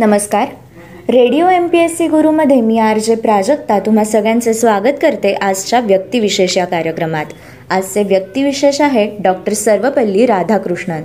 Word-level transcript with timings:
नमस्कार. 0.00 0.48
Radio 1.10 1.48
M 1.48 1.66
P 1.68 1.78
S 1.78 1.96
C 1.98 2.06
गुरुमध्ये 2.08 2.60
मी 2.60 2.78
R 2.78 2.98
J 2.98 3.14
Prajakta 3.14 3.78
तुम्हा 3.78 4.04
सगळ्यांचे 4.04 4.52
स्वागत 4.54 4.92
करते 5.02 5.32
आजच्या 5.32 5.80
व्यक्तिविशेष 5.80 6.56
या 6.58 6.64
कार्यक्रमात. 6.64 7.24
आजचे 7.70 8.02
व्यक्तिविशेष 8.02 8.80
आहे 8.80 9.06
डॉक्टर 9.20 9.52
सर्वपल्ली 9.52 10.26
राधाकृष्णन. 10.26 11.02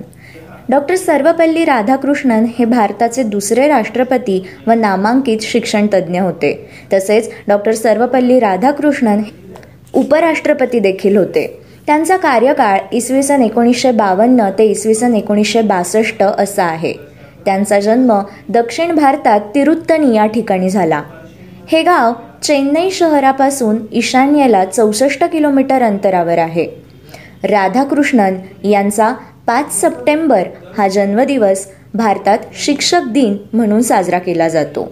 डॉक्टर 0.70 0.96
सर्वपल्ली 0.96 1.66
राधाकृष्णन 1.66 2.46
हे 2.60 2.66
भारताचे 2.66 3.24
दुसरे 3.24 3.68
राष्ट्रपती 3.68 4.42
व 4.68 4.72
नामांकित 4.72 5.42
शिक्षणतज्ज्ञ 5.42 6.20
होते. 6.20 6.54
तसेच 6.94 7.30
डॉक्टर 7.48 7.72
सर्वपल्ली 7.72 8.40
राधाकृष्णन 8.40 9.22
उपराष्ट्रपती 9.94 10.80
देखील 10.80 11.18
होते. 11.18 11.46
त्यांचा 11.88 12.18
कार्यकाळ 12.18 12.80
इसवी 12.92 13.24
सन 13.24 13.42
एकोणीसशे 13.42 13.92
बावन्न 13.92 14.50
ते 14.60 14.64
इसवी 14.64 14.94
सन 14.94 15.16
एकोणीसशे 15.16 15.62
बासष्ट 15.62 16.24
असा 16.24 16.64
आहे. 16.64 16.94
त्यांचा 17.48 17.80
जन्म 17.80 18.14
दक्षिण 18.50 18.96
भारतात 18.96 19.42
तिरुत्तनी 19.56 20.16
या 20.16 20.26
ठिकाणी 20.26 20.70
झाला. 20.70 21.04
हे 21.68 21.84
गाव 21.84 22.14
चेन्नई 22.44 22.90
शहरापासून 22.92 23.78
ईशान्येला 23.92 24.66
चौसष्ट 24.66 25.24
किलोमीटर 25.24 25.82
अंतरावर 25.82 26.38
आहे. 26.38 26.68
राधाकृष्णन 27.44 28.36
यांचा 28.64 29.14
पाच 29.48 29.82
सप्टेंबर 29.82 30.44
हा 30.78 30.88
जन्मदिवस 30.88 31.66
भारतात 31.94 32.38
शिक्षक 32.54 33.08
दिन 33.12 33.38
म्हणून 33.54 33.82
साजरा 33.82 34.20
केला 34.20 34.48
जातो. 34.48 34.92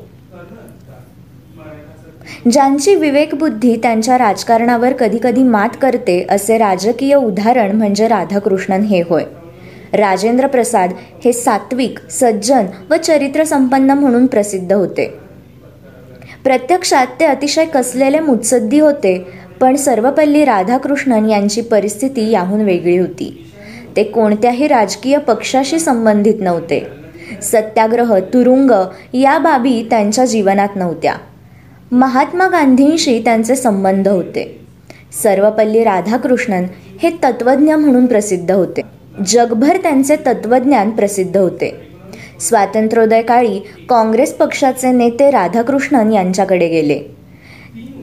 ज्यांची 2.52 2.96
विवेकबुद्धी 2.96 3.76
त्यांच्या 3.76 4.18
राजकारणावर 4.18 4.94
कधीकधी 4.94 5.44
मात 5.44 5.70
करते 5.82 6.26
असे 6.30 6.58
राजकीय 6.58 7.16
उदाहरण 7.16 7.76
म्हणजे 7.76 8.08
राधाकृष्णन 8.08 8.82
हे 8.82 9.02
होय. 9.02 9.24
राजेंद्र 9.96 10.48
प्रसाद 10.48 10.90
हे 11.26 11.34
सात्विक 11.34 12.00
सज्जन 12.10 12.66
व 12.90 12.96
चरित्रसंपन्न 12.96 13.92
म्हणून 13.92 14.26
प्रसिद्ध 14.26 14.74
होते. 14.74 15.14
प्रत्यक्षात 16.44 17.08
ते 17.20 17.26
अतिशय 17.26 17.66
कसलेले 17.66 18.20
मुत्सद्दी 18.20 18.80
होते 18.80 19.26
पण 19.62 19.76
सर्वपल्ली 19.76 20.46
राधाकृष्णन 20.46 21.30
यांची 21.30 21.62
परिस्थिती 21.62 22.32
याहून 22.32 22.62
वेगळी 22.62 22.98
होती. 22.98 23.52
ते 23.96 24.04
कोणत्याही 24.04 24.68
राजकीय 24.68 25.18
पक्षाशी 25.18 25.80
संबंधित 25.80 26.34
नव्हते. 26.40 26.88
सत्याग्रह 27.42 28.20
तुरुंग 28.20 28.72
या 29.14 29.38
बाबी 29.38 29.88
त्यांच्या 29.90 30.26
जीवनात 30.26 30.70
नव्हत्या. 30.76 31.14
महात्मा 31.92 32.48
गांधींशी 32.48 33.20
त्यांचे 33.20 33.56
संबंध 33.56 34.08
होते. 34.08 34.60
सर्वपल्ली 35.24 35.84
राधाकृष्णन 35.84 36.66
हे 37.04 37.10
तत्वज्ञ 37.10 37.74
म्हणून 37.74 38.06
प्रसिद्ध 38.06 38.52
होते. 38.52 38.95
जगभर 39.28 39.78
त्यांचे 39.78 40.16
तत्वज्ञान 40.16 40.90
प्रसिद्ध 40.90 41.38
होते. 41.38 41.88
स्वातंत्र्योदय 42.40 43.22
काळी 43.22 43.60
काँग्रेस 43.90 44.34
पक्षाचे 44.34 44.92
नेते 44.92 45.32
राधाकृष्णन 45.32 46.14
यांच्याकडे 46.14 46.68
गेले. 46.68 47.00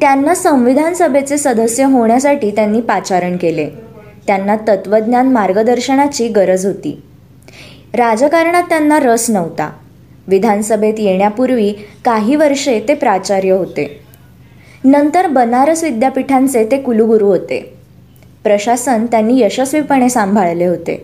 त्यांना 0.01 0.35
संविधान 0.35 0.95
सभेचे 0.95 1.39
सदस्य 1.39 1.85
होण्यासाठी 1.85 2.51
त्यांनी 2.51 2.81
पाचारण 2.81 3.37
केले. 3.37 3.69
त्यांना 4.27 4.57
तत्वज्ञान 4.57 5.29
मार्गदर्शनाची 5.29 6.29
गरज 6.29 6.67
होती. 6.67 7.03
राजकारणात 7.95 8.63
त्यांना 8.63 8.99
रस 8.99 9.31
नव्हता. 9.31 9.73
विधानसभेत 10.29 10.95
येण्यापूर्वी 10.99 11.73
काही 12.05 12.37
वर्षे 12.37 12.81
ते 12.89 12.95
प्राचार्य 12.95 13.51
होते. 13.51 14.01
नंतर 14.85 15.27
बनारस 15.27 15.85
विद्यापीठांचे 15.85 16.69
ते 16.71 16.79
कुलगुरू 16.79 17.27
होते. 17.27 17.72
प्रशासन 18.45 19.07
त्यांनी 19.07 19.41
यशस्वीपणे 19.41 20.09
सांभाळले 20.09 20.67
होते. 20.67 20.97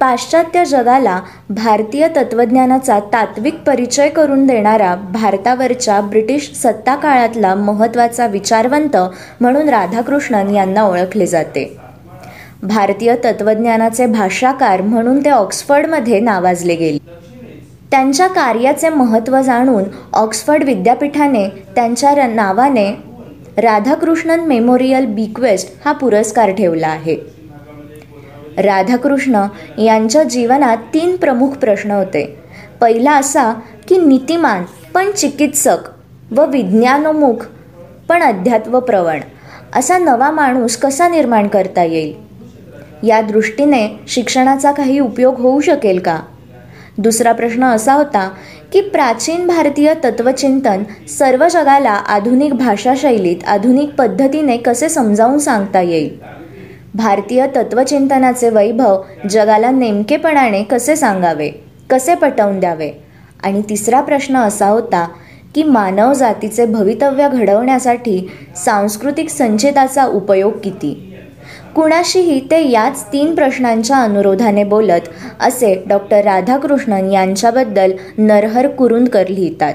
पाश्चात्य 0.00 0.64
जगाला 0.64 1.20
भारतीय 1.50 2.06
तत्त्वज्ञानाचा 2.08 2.98
तात्विक 3.12 3.54
परिचय 3.66 4.08
करून 4.08 4.46
देणारा 4.46 4.94
भारतावरच्या 5.12 6.00
ब्रिटिश 6.00 6.50
सत्ता 6.54 6.94
काळातला 6.94 7.54
महत्त्वाचा 7.54 8.26
विचारवंत 8.26 8.96
म्हणून 9.40 9.68
राधाकृष्णन 9.68 10.50
यांना 10.50 10.82
ओळखले 10.82 11.26
जाते. 11.26 11.64
भारतीय 12.62 13.14
तत्त्वज्ञानाचे 13.24 14.06
भाषाकार 14.06 14.82
म्हणून 14.82 15.24
ते 15.24 15.30
ऑक्सफर्डमध्ये 15.30 16.20
नावाजले 16.20 16.74
गेले. 16.74 16.98
त्यांच्या 17.90 18.26
कार्याचे 18.26 18.88
महत्त्व 18.88 19.40
जाणून 19.40 19.84
ऑक्सफर्ड 20.12 20.64
विद्यापीठाने 20.64 21.48
त्यांच्या 21.76 22.26
नावाने 22.26 22.86
राधाकृष्णन 23.58 24.40
मेमोरियल 24.40 25.06
बिक्वेस्ट 25.06 25.72
हा 25.84 25.92
पुरस्कार 25.92 26.50
ठेवला 26.50 26.88
आहे. 26.88 27.16
राधाकृष्ण 28.58 29.46
यांच्या 29.78 30.22
जीवनात 30.22 30.76
तीन 30.94 31.16
प्रमुख 31.16 31.48
प्रश्न 31.48 31.90
होते. 31.90 32.38
पहिला 32.80 33.12
असा 33.12 33.52
की 33.88 33.98
नीतिमान 33.98 34.64
पण 34.94 35.10
चिकित्सक 35.10 35.76
व 36.30 36.46
विज्ञानोमुख 36.46 37.34
पण 38.08 38.22
अध्यात्वप्रवण 38.22 39.20
असा 39.74 39.98
नवा 39.98 40.30
माणूस 40.30 40.76
कसा 40.76 41.08
निर्माण 41.08 41.48
करता 41.48 41.82
येईल? 41.82 42.14
या 43.06 43.20
दृष्टीने 43.20 43.88
शिक्षणाचा 44.08 44.72
काही 44.72 44.98
उपयोग 44.98 45.40
होऊ 45.40 45.60
शकेल 45.60 45.98
का? 45.98 46.20
दुसरा 46.98 47.32
प्रश्न 47.32 47.64
असा 47.64 47.92
होता 47.94 48.30
की 48.72 48.80
प्राचीन 48.80 49.46
भारतीय 49.46 49.94
तत्वचिंतन 50.04 50.82
सर्व 51.08 51.48
जगाला 51.48 51.90
आधुनिक 51.90 52.54
भाषाशैलीत 52.54 53.36
आधुनिक 53.46 53.94
पद्धतीने 53.94 54.56
कसे 54.56 54.88
समजावून 54.88 55.38
सांगता 55.38 55.80
येईल? 55.80 56.16
भारतीय 56.94 57.46
तत्वचिंतनाचे 57.56 58.50
वैभव 58.50 59.02
जगाला 59.30 59.70
नेमकेपणाने 59.70 60.62
कसे 60.62 60.96
सांगावे? 60.96 61.50
कसे 61.90 62.14
पटवून 62.14 62.60
द्यावे? 62.60 62.90
आणि 63.42 63.62
तिसरा 63.68 64.00
प्रश्न 64.00 64.36
असा 64.36 64.66
होता 64.66 65.08
की 65.54 65.62
मानव 65.62 66.12
जातीचे 66.12 66.66
भवितव्य 66.66 67.28
घडवण्यासाठी 67.28 68.30
सांस्कृतिक 68.64 69.28
संचिताचा 69.28 70.06
उपयोग 70.06 70.52
किती? 70.52 71.15
कुणाशीही 71.76 72.38
ते 72.50 72.60
याच 72.70 73.02
तीन 73.12 73.34
प्रश्नांच्या 73.34 73.96
अनुरोधाने 73.96 74.62
बोलत 74.64 75.08
असे 75.40 75.74
डॉक्टर 75.86 76.22
राधाकृष्णन 76.24 77.10
यांच्याबद्दल 77.12 77.92
नरहर 78.18 78.68
कुरुंदकर 78.68 79.28
लिहितात. 79.28 79.74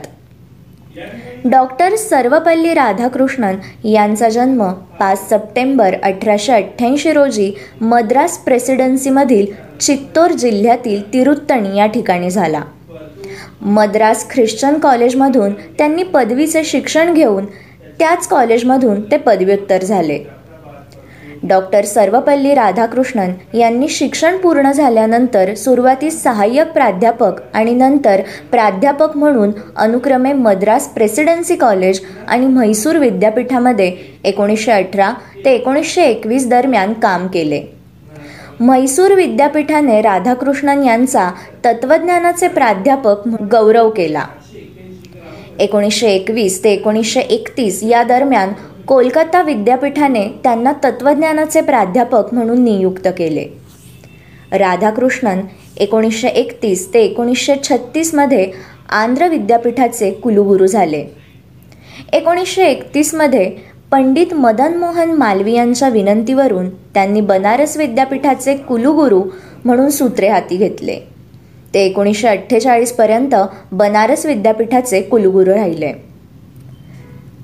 डॉक्टर 1.45 1.95
सर्वपल्ली 1.95 2.73
राधाकृष्णन 2.73 3.55
यांचा 3.87 4.29
जन्म 4.29 4.63
पाच 4.99 5.29
सप्टेंबर 5.29 5.95
अठराशे 6.03 6.53
अठ्ठ्याऐंशी 6.53 7.13
रोजी 7.13 7.51
मद्रास 7.81 8.37
प्रेसिडेन्सीमधील 8.37 9.45
चित्तोर 9.79 10.31
जिल्ह्यातील 10.31 11.01
तिरुत्तणी 11.13 11.77
या 11.77 11.85
ठिकाणी 11.85 12.29
झाला. 12.29 12.61
मद्रास 13.61 14.29
ख्रिश्चन 14.29 14.79
कॉलेजमधून 14.79 15.53
त्यांनी 15.77 16.03
पदवीचे 16.03 16.63
शिक्षण 16.63 17.13
घेऊन 17.13 17.45
त्याच 17.99 18.27
कॉलेजमधून 18.27 19.01
ते 19.11 19.17
पदव्युत्तर 19.17 19.83
झाले. 19.83 20.23
डॉक्टर 21.43 21.85
सर्वपल्ली 21.85 22.53
राधाकृष्णन 22.53 23.57
यांनी 23.57 23.87
शिक्षण 23.87 24.37
पूर्ण 24.37 24.71
झाल्यानंतर 24.71 25.53
सुरुवातीस 25.53 26.23
सहाय्यक 26.23 26.71
प्राध्यापक 26.71 27.41
आणि 27.53 27.73
नंतर 27.73 28.21
प्राध्यापक 28.51 29.17
म्हणून 29.17 29.51
अनुक्रमे 29.75 30.33
मद्रास 30.33 30.87
प्रेसिडेन्सी 30.87 31.55
कॉलेज 31.55 32.01
आणि 32.27 32.45
म्हैसूर 32.45 32.95
विद्यापीठामध्ये 32.95 33.95
एकोणीसशे 34.23 34.71
अठरा 34.71 35.11
ते 35.45 35.53
एकोणीसशे 35.55 36.03
एकवीस 36.03 36.47
दरम्यान 36.47 36.93
काम 36.93 37.27
केले. 37.27 37.61
म्हैसूर 38.59 39.13
विद्यापीठाने 39.13 40.01
राधाकृष्णन 40.01 40.83
यांचा 40.83 41.29
तत्वज्ञानाचे 41.65 42.47
प्राध्यापक 42.47 43.27
गौरव 43.27 43.89
केला. 43.89 44.25
एकोणीसशे 45.59 46.07
एकवीस 46.07 46.63
ते 46.63 46.71
एकोणीसशे 46.71 47.19
एकतीस 47.19 47.83
या 47.83 48.03
दरम्यान 48.03 48.49
कोलकाता 48.87 49.41
विद्यापीठाने 49.41 50.27
त्यांना 50.43 50.71
तत्त्वज्ञानाचे 50.83 51.61
प्राध्यापक 51.61 52.33
म्हणून 52.33 52.63
नियुक्त 52.63 53.07
केले. 53.17 53.45
राधाकृष्णन 54.51 55.41
एकोणीसशे 55.77 56.27
एकतीस 56.27 56.93
ते 56.93 57.01
एकोणीसशे 57.01 57.55
छत्तीसमध्ये 57.63 58.51
आंध्र 58.89 59.27
विद्यापीठाचे 59.27 60.11
कुलगुरू 60.11 60.67
झाले. 60.67 61.05
एकोणीसशे 62.13 62.65
एकतीसमध्ये 62.65 63.51
पंडित 63.91 64.33
मदन 64.33 64.77
मोहन 64.77 65.11
मालवीयांच्या 65.11 65.89
विनंतीवरून 65.89 66.69
त्यांनी 66.69 67.21
बनारस 67.21 67.77
विद्यापीठाचे 67.77 68.55
कुलगुरू 68.55 69.23
म्हणून 69.65 69.89
सूत्रे 69.89 70.27
हाती 70.27 70.57
घेतले. 70.57 70.99
ते 71.73 71.85
एकोणीसशे 71.85 72.27
अठ्ठेचाळीसपर्यंत 72.27 73.35
बनारस 73.71 74.25
विद्यापीठाचे 74.25 75.01
कुलगुरू 75.01 75.51
राहिले. 75.51 76.10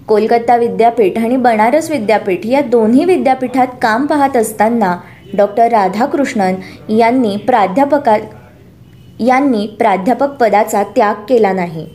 कोलकाता 0.07 0.56
विद्यापीठ 0.56 1.18
आणि 1.18 1.38
बनारस 1.38 1.89
विद्यापीठ 1.92 2.45
या 2.45 2.62
दोन्ही 2.62 3.06
विद्यापीठात 3.06 3.68
काम 3.81 4.06
पाहत 4.06 4.38
असताना 4.38 4.98
डॉक्टर 5.33 5.68
राधाकृष्णन 5.68 6.56
यांनी 6.92 7.36
प्राध्यापका 7.38 8.18
यांनी 9.19 9.65
प्राध्यापक 9.80 10.30
पदाचा 10.30 10.83
त्याग 10.83 11.13
केला 11.30 11.51
नाही. 11.54 11.86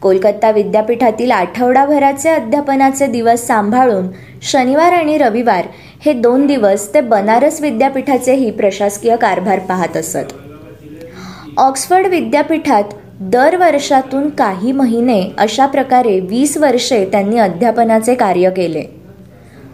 कोलकाता 0.00 0.50
विद्यापीठातील 0.50 1.30
आठवडाभराचे 1.30 2.28
अध्यापनाचे 2.28 3.06
दिवस 3.06 3.46
सांभाळून 3.46 4.06
शनिवार 4.42 4.92
आणि 4.92 5.18
रविवार 5.18 5.64
हे 6.04 6.12
दोन 6.12 6.46
दिवस 6.46 6.94
ते 6.94 7.00
बनारस 7.00 7.60
विद्यापीठाचेही 7.60 8.50
प्रशासकीय 8.50 9.16
कारभार 9.16 9.58
पाहत 9.58 9.96
असत. 9.96 10.32
ऑक्सफर्ड 11.56 12.06
विद्यापीठात 12.06 12.84
दर 13.20 13.56
वर्षातून 13.56 14.28
काही 14.28 14.72
महिने 14.72 15.32
अशा 15.38 15.66
प्रकारे 15.66 16.20
वीस 16.20 16.56
वर्षे 16.56 17.04
त्यांनी 17.04 17.38
अध्यापनाचे 17.38 18.14
कार्य 18.14 18.50
केले. 18.50 18.82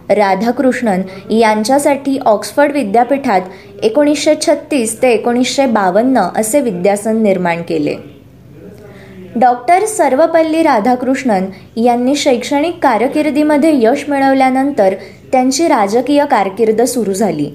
राधाकृष्णन 0.09 1.01
यांच्यासाठी 1.31 2.17
ऑक्सफर्ड 2.25 2.71
विद्यापीठात 2.71 3.41
एकोणीसशे 3.83 4.35
छत्तीस 4.47 5.01
ते 5.01 5.11
एकोणीसशे 5.11 5.65
बावन्न 5.65 6.17
असे 6.35 6.61
विद्यासन 6.61 7.21
निर्माण 7.23 7.61
केले. 7.61 7.95
डॉक्टर 9.35 9.85
सर्वपल्ली 9.85 10.63
राधाकृष्णन 10.63 11.45
यांनी 11.77 12.15
शैक्षणिक 12.15 12.79
कारकिर्दीमध्ये 12.83 13.71
यश 13.83 14.05
मिळवल्यानंतर 14.09 14.93
त्यांची 15.31 15.67
राजकीय 15.67 16.25
कारकीर्द 16.25 16.81
सुरू 16.81 17.13
झाली. 17.13 17.49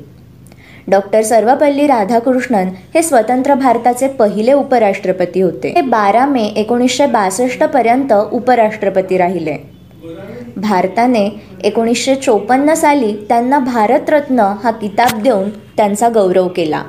डॉक्टर 0.89 1.23
सर्वपल्ली 1.23 1.87
राधाकृष्णन 1.87 2.69
हे 2.95 3.03
स्वतंत्र 3.03 3.55
भारताचे 3.55 4.09
पहिले 4.09 4.53
उपराष्ट्रपती 4.53 5.41
होते. 5.41 5.73
ते 5.75 5.81
बारा 5.81 6.27
मे 6.27 6.45
एकोणीसशे 6.45 7.07
बासष्ट 7.07 7.65
पर्यंत 7.65 8.13
उपराष्ट्रपती 8.13 9.17
राहिले. 9.17 9.57
भारताने 10.57 11.29
एकोणीसशे 11.65 12.15
चोपन्न 12.15 12.75
साली 12.75 13.13
त्यांना 13.29 13.59
भारतरत्न 13.59 14.41
हा 14.41 14.71
किताब 14.71 15.23
देऊन 15.23 15.51
त्यांचा 15.77 16.09
गौरव 16.09 16.49
केला. 16.49 16.83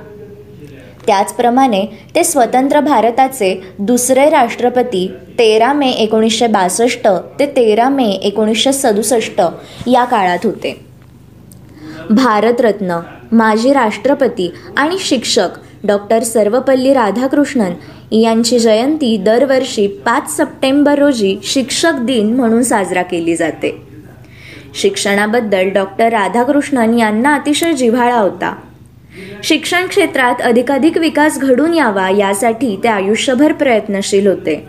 त्याचप्रमाणे 1.07 1.85
ते 2.15 2.23
स्वतंत्र 2.23 2.79
भारताचे 2.79 3.61
दुसरे 3.79 4.29
राष्ट्रपती 4.29 5.07
तेरा 5.39 5.73
मे 5.73 5.89
एकोणीसशे 5.89 6.47
बासष्ट 6.47 7.07
ते 7.39 7.45
तेरा 7.45 7.89
मे 7.89 8.05
एकोणीसशे 8.05 8.73
सदुसष्ट 8.73 9.41
या 9.87 10.03
काळात 10.03 10.39
होते. 10.43 10.85
भारतरत्न 12.09 12.99
माजी 13.31 13.73
राष्ट्रपती 13.73 14.53
आणि 14.77 14.97
शिक्षक 14.99 15.49
डॉक्टर 15.83 16.23
सर्वपल्ली 16.23 16.93
राधाकृष्णन 16.93 17.71
यांची 18.15 18.59
जयंती 18.59 19.17
दरवर्षी 19.17 19.87
पाच 19.87 20.37
सप्टेंबर 20.37 20.99
रोजी 20.99 21.37
शिक्षक 21.43 21.93
दिन 21.93 22.35
म्हणून 22.35 22.63
साजरा 22.63 23.01
केली 23.01 23.35
जाते. 23.35 23.81
शिक्षणाबद्दल 24.73 25.69
डॉक्टर 25.69 26.09
राधाकृष्णन 26.09 26.97
यांना 26.99 27.35
अतिशय 27.35 27.73
जिव्हाळा 27.73 28.17
होता. 28.17 28.55
शिक्षण 29.43 29.87
क्षेत्रात 29.87 30.41
अधिकाधिक 30.41 30.97
विकास 30.97 31.39
घडून 31.39 31.73
यावा 31.73 32.09
यासाठी 32.09 32.79
ते 32.83 32.87
आयुष्यभर 32.87 33.51
प्रयत्नशील 33.51 34.27
होते. 34.27 34.67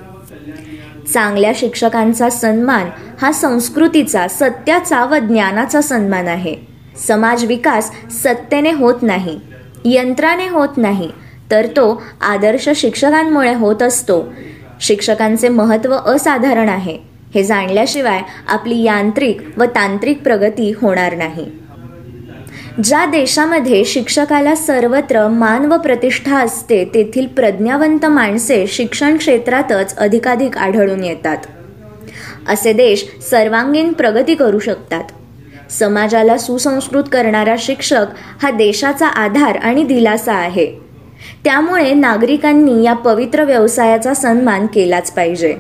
चांगल्या 1.13 1.53
शिक्षकांचा 1.55 2.31
सन्मान 2.31 2.87
हा 3.23 3.33
संस्कृतीचा 3.33 4.29
सत्याचा 4.29 5.05
व 5.05 5.15
ज्ञानाचा 5.15 5.81
सन्मान 5.81 6.29
आहे. 6.29 6.72
समाज 6.99 7.45
विकास 7.45 7.91
सत्तेने 8.23 8.73
होत 8.73 8.95
नाही 9.03 9.41
यंत्राने 9.85 10.49
होत 10.49 10.69
नाही 10.77 11.11
तर 11.51 11.67
तो 11.67 12.03
आदर्श 12.21 12.69
शिक्षकांमुळे 12.77 13.55
होत 13.55 13.83
असतो. 13.83 14.33
शिक्षकांचे 14.81 15.49
महत्त्व 15.49 15.95
असाधारण 15.95 16.69
आहे. 16.69 16.99
हे 17.35 17.43
जाणल्याशिवाय 17.43 18.21
आपली 18.49 18.83
यांत्रिक 18.83 19.41
व 19.57 19.65
तांत्रिक 19.65 20.23
प्रगती 20.23 20.73
होणार 20.81 21.15
नाही. 21.15 21.47
ज्या 22.85 23.07
देशामध्ये 23.07 23.85
शिक्षकाला 23.85 24.55
सर्वत्र 24.55 25.29
मान 25.29 25.65
व 25.65 25.77
प्रतिष्ठा 25.77 26.39
असते 26.39 26.85
तेथील 26.85 27.27
प्रज्ञावंत 27.27 28.07
माणसे 28.07 28.67
शिक्षण 28.67 29.17
क्षेत्रातच 29.17 29.97
अधिकाधिक 29.97 30.59
आढळून 30.59 31.05
येतात. 31.05 31.39
असे 32.49 32.73
देश 32.73 33.05
सर्वांगीण 33.31 33.93
प्रगती 33.93 34.35
करू 34.35 34.59
शकतात. 34.59 35.05
समाजाला 35.79 36.39
सुसंस्कृत 36.39 37.05
करणारा 37.13 37.55
शिक्षक 37.59 38.07
हा 38.43 38.51
देशाचा 38.51 39.07
आधार 39.07 39.57
आणि 39.57 39.85
दिलासा 39.85 40.33
आहे. 40.33 40.67
त्यामुळे 41.45 41.95
नागरिकांनी 41.95 42.83
या 42.85 42.93
पवित्र 42.93 43.45
व्यवसायाचा 43.45 44.15
सन्मान 44.15 44.67
केलाच 44.67 45.11
पाहिजे. 45.11 45.57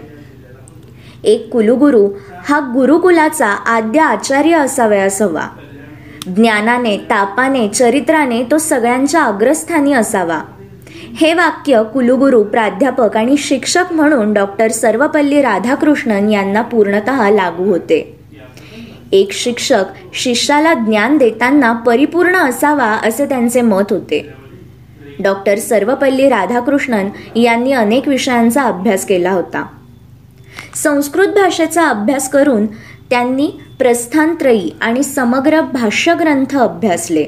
एक 1.25 1.50
कुलुगुरू 1.50 2.09
हा 2.44 2.59
गुरुकुलाचा 2.61 3.47
आद्य 3.47 4.00
आचार्य 4.00 4.55
असावयास 4.55 5.23
हवा 5.23 5.47
ज्ञानाने 6.37 6.97
तापाने 6.97 7.69
चरित्राने 7.69 8.43
तो 8.50 8.59
सगळ्यांच्या 8.59 9.23
अग्रस्थानी 9.23 9.93
असावा. 9.93 10.41
हे 11.17 11.35
वाक्य 11.35 11.82
कुलुगुरू 11.93 12.43
प्राध्यापक 12.44 13.17
आणि 13.17 13.37
शिक्षक 13.37 13.85
म्हणून 13.91 14.32
डॉक्टर 14.32 14.69
सर्वपल्ली 14.69 15.43
राधाकृष्णन 15.43 16.31
यांना 16.31 16.62
पूर्णत 16.62 17.11
लागू 17.32 17.64
होते. 17.64 18.21
एक 19.12 19.32
शिक्षक 19.32 19.85
शिष्याला 20.14 20.75
ज्ञान 20.75 21.19
देताना 21.19 21.73
परिपूर्ण 21.73 22.37
असावा 22.37 22.85
असे 22.85 23.26
त्यांचे 23.26 23.61
मत 23.61 23.82
होते. 23.91 24.29
डॉक्टर 25.20 25.59
सर्वपल्ली 25.59 26.29
राधाकृष्णन 26.29 27.09
यांनी 27.38 27.73
अनेक 27.73 28.09
विषयांचा 28.09 28.62
अभ्यास 28.62 29.06
केला 29.06 29.31
होता. 29.31 29.64
संस्कृत 30.75 31.29
भाषेचा 31.29 31.88
अभ्यास 31.88 32.31
करून 32.31 32.67
त्यांनी 33.11 33.50
प्रस्थानत्रयी 33.79 34.70
आणि 34.81 35.03
समग्र 35.03 35.61
भाष्यग्रंथ 35.61 36.56
अभ्यासले. 36.56 37.25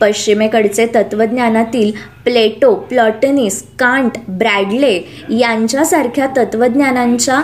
पश्चिमेकडचे 0.00 0.86
तत्त्वज्ञानातील 0.86 1.92
प्लेटो 2.24 2.74
प्लॉटनिस 2.74 3.62
कांट 3.78 4.10
ब्रॅडले 4.28 5.00
यांच्यासारख्या 5.30 6.26
तत्त्वज्ञानांच्या 6.26 7.40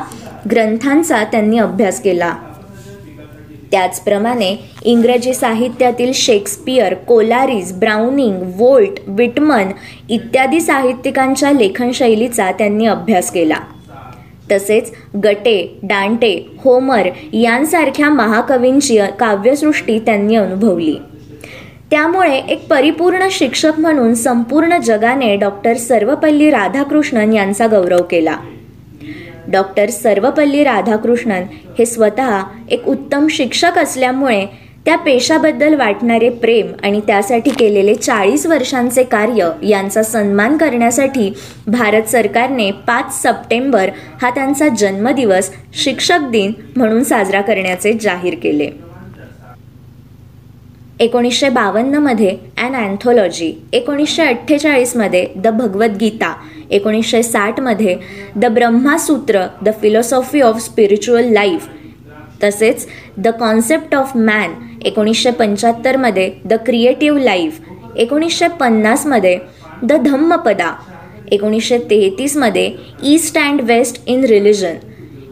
ग्रंथांचा 0.50 1.24
त्यांनी 1.24 1.58
अभ्यास 1.58 2.02
केला. 2.02 2.34
त्याचप्रमाणे 3.72 4.56
इंग्रजी 4.84 5.34
साहित्यातील 5.34 6.12
Shakespeare 6.14 6.94
Coleridge 6.94 7.72
Browning 7.72 8.42
Walt 8.56 9.00
Whitman 9.06 9.70
इत्यादी 10.08 10.60
साहित्यिकांच्या 10.60 11.52
लेखनशैलीचा 11.52 12.50
त्यांनी 12.52 12.86
अभ्यास 12.86 13.30
केला. 13.30 13.58
तसेच 14.52 14.92
गटे 15.24 15.78
डांटे 15.82 16.48
होमर 16.58 17.08
यांसारख्या 17.32 18.10
महाकवींची 18.10 18.98
काव्यसृष्टी 19.20 19.98
त्यांनी 19.98 20.36
अनुभवली. 20.36 20.96
त्यामुळे 21.90 22.36
एक 22.36 22.66
परिपूर्ण 22.68 23.28
शिक्षक 23.30 23.78
म्हणून 23.78 24.14
संपूर्ण 24.14 24.78
जगाने 24.78 25.36
डॉक्टर 25.36 25.76
सर्वपल्ली 25.76 26.50
राधाकृष्णन 26.50 27.32
यांचा 27.32 27.66
गौरव 27.66 28.02
केला. 28.02 28.36
डॉक्टर 29.48 29.90
सर्वपल्ली 29.90 30.64
राधाकृष्णन 30.64 31.44
हे 31.78 31.86
स्वतः 31.86 32.40
एक 32.70 32.88
उत्तम 32.88 33.26
शिक्षक 33.30 33.78
असल्यामुळे 33.78 34.46
त्या 34.84 34.96
पेशाबद्दल 34.96 35.74
वाटणारे 35.74 36.28
प्रेम 36.28 36.66
आणि 36.84 37.00
त्यासाठी 37.06 37.50
केलेले 37.50 37.94
चाळीस 37.94 38.46
वर्षांचे 38.46 39.02
कार्य 39.02 39.50
यांचा 39.62 40.02
सन्मान 40.02 40.56
करण्यासाठी 40.56 41.32
भारत 41.66 42.08
सरकारने 42.08 42.70
पाच 42.86 43.12
सप्टेंबर 43.22 43.90
हा 44.22 44.30
त्यांचा 44.30 44.68
जन्मदिवस 44.68 45.50
शिक्षक 45.74 46.30
दिन 46.30 46.52
म्हणून 46.76 47.02
साजरा 47.02 47.40
करण्याचे 47.40 47.92
जाहीर 47.92 48.34
केले. 48.42 48.70
एकोणीसशे 51.00 51.48
बावन्नमध्ये 51.48 52.36
अॅन 52.58 52.74
अँथोलॉजी 52.76 53.52
एकोणीसशे 53.72 54.22
अठ्ठेचाळीसमध्ये 54.22 55.26
द 55.36 55.48
भगवद्गीता 55.58 56.32
एकोणीसशे 56.70 57.22
साठमध्ये 57.22 57.96
the 58.36 58.46
Brahma Sutra 58.46 59.44
the 59.62 59.70
philosophy 59.82 60.40
of 60.40 60.60
spiritual 60.62 61.32
life 61.32 61.68
तसेच 62.42 62.86
द 63.18 63.28
कॉन्सेप्ट 63.40 63.94
ऑफ 63.94 64.16
मॅन 64.16 64.52
एकोणीसशे 64.86 65.30
पंच्याहत्तरमध्ये 65.30 66.30
द 66.44 66.54
क्रिएटिव्ह 66.66 67.20
लाईफ 67.20 67.60
एकोणीसशे 67.96 68.48
पन्नासमध्ये 68.60 69.38
द 69.82 69.92
धम्मपदा 70.04 70.74
एकोणीसशे 71.32 71.78
तेहतीसमध्ये 71.90 72.70
East 73.04 73.38
and 73.38 73.60
West 73.60 74.02
in 74.06 74.24
religion 74.24 74.76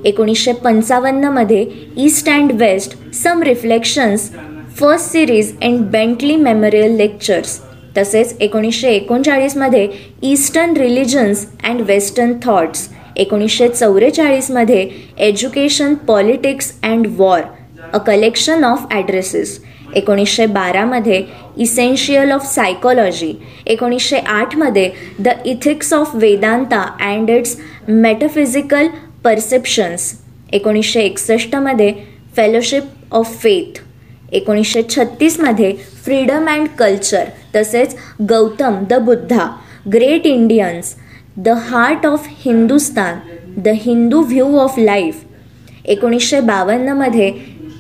एकोणीसशे 0.05 0.53
पंचावन्नमध्ये 0.55 1.65
East 1.97 2.29
and 2.31 2.53
West 2.53 2.97
some 3.15 3.43
reflections 3.43 4.31
first 4.79 5.07
series 5.07 5.53
and 5.65 5.81
Bentley 5.91 6.35
memorial 6.37 6.97
lectures 6.97 7.59
तसेच 7.97 8.37
एकोणीसशे 8.43 8.89
एकोणचाळीसमध्ये 8.95 9.87
Eastern 10.31 10.77
religions 10.77 11.47
and 11.65 11.81
Western 11.81 12.33
thoughts 12.45 12.89
एकोणीसशे 13.17 13.69
चौवेचाळीसमध्ये 13.69 14.89
education 15.27 15.95
politics 16.09 16.73
and 16.85 17.07
war 17.19 17.41
a 17.93 17.99
collection 18.07 18.65
of 18.65 18.87
addresses 18.91 19.59
एकोणीसशे 19.97 20.47
बारामध्ये 20.47 21.23
essential 21.59 22.33
of 22.33 22.47
psychology 22.47 23.33
एकोणीसशे 23.67 24.19
आठमध्ये 24.19 24.91
the 25.19 25.29
ethics 25.45 25.93
of 25.93 26.15
Vedanta 26.17 26.83
and 27.11 27.31
its 27.31 27.57
metaphysical 27.89 28.89
perceptions 29.25 30.13
एकोणीसशे 30.53 31.01
एकसष्टमध्ये 31.01 31.93
fellowship 32.37 33.15
of 33.15 33.37
faith. 33.43 33.86
एकोणीसशे 34.37 34.83
छत्तीसमध्ये 34.91 35.73
फ्रीडम 36.05 36.49
अँड 36.51 36.69
कल्चर 36.79 37.25
तसेच 37.55 37.95
Gautam 38.29 38.75
the 38.91 38.95
Buddha 39.05 39.47
great 39.93 40.27
Indians 40.27 40.95
the 41.37 41.49
heart 41.69 42.07
of 42.07 42.27
Hindustan 42.45 43.19
the 43.63 43.73
Hindu 43.83 44.21
view 44.23 44.57
of 44.59 44.79
life. 44.79 45.23
एकोणीसशे 45.85 46.41
बावन्नमध्ये 46.41 47.29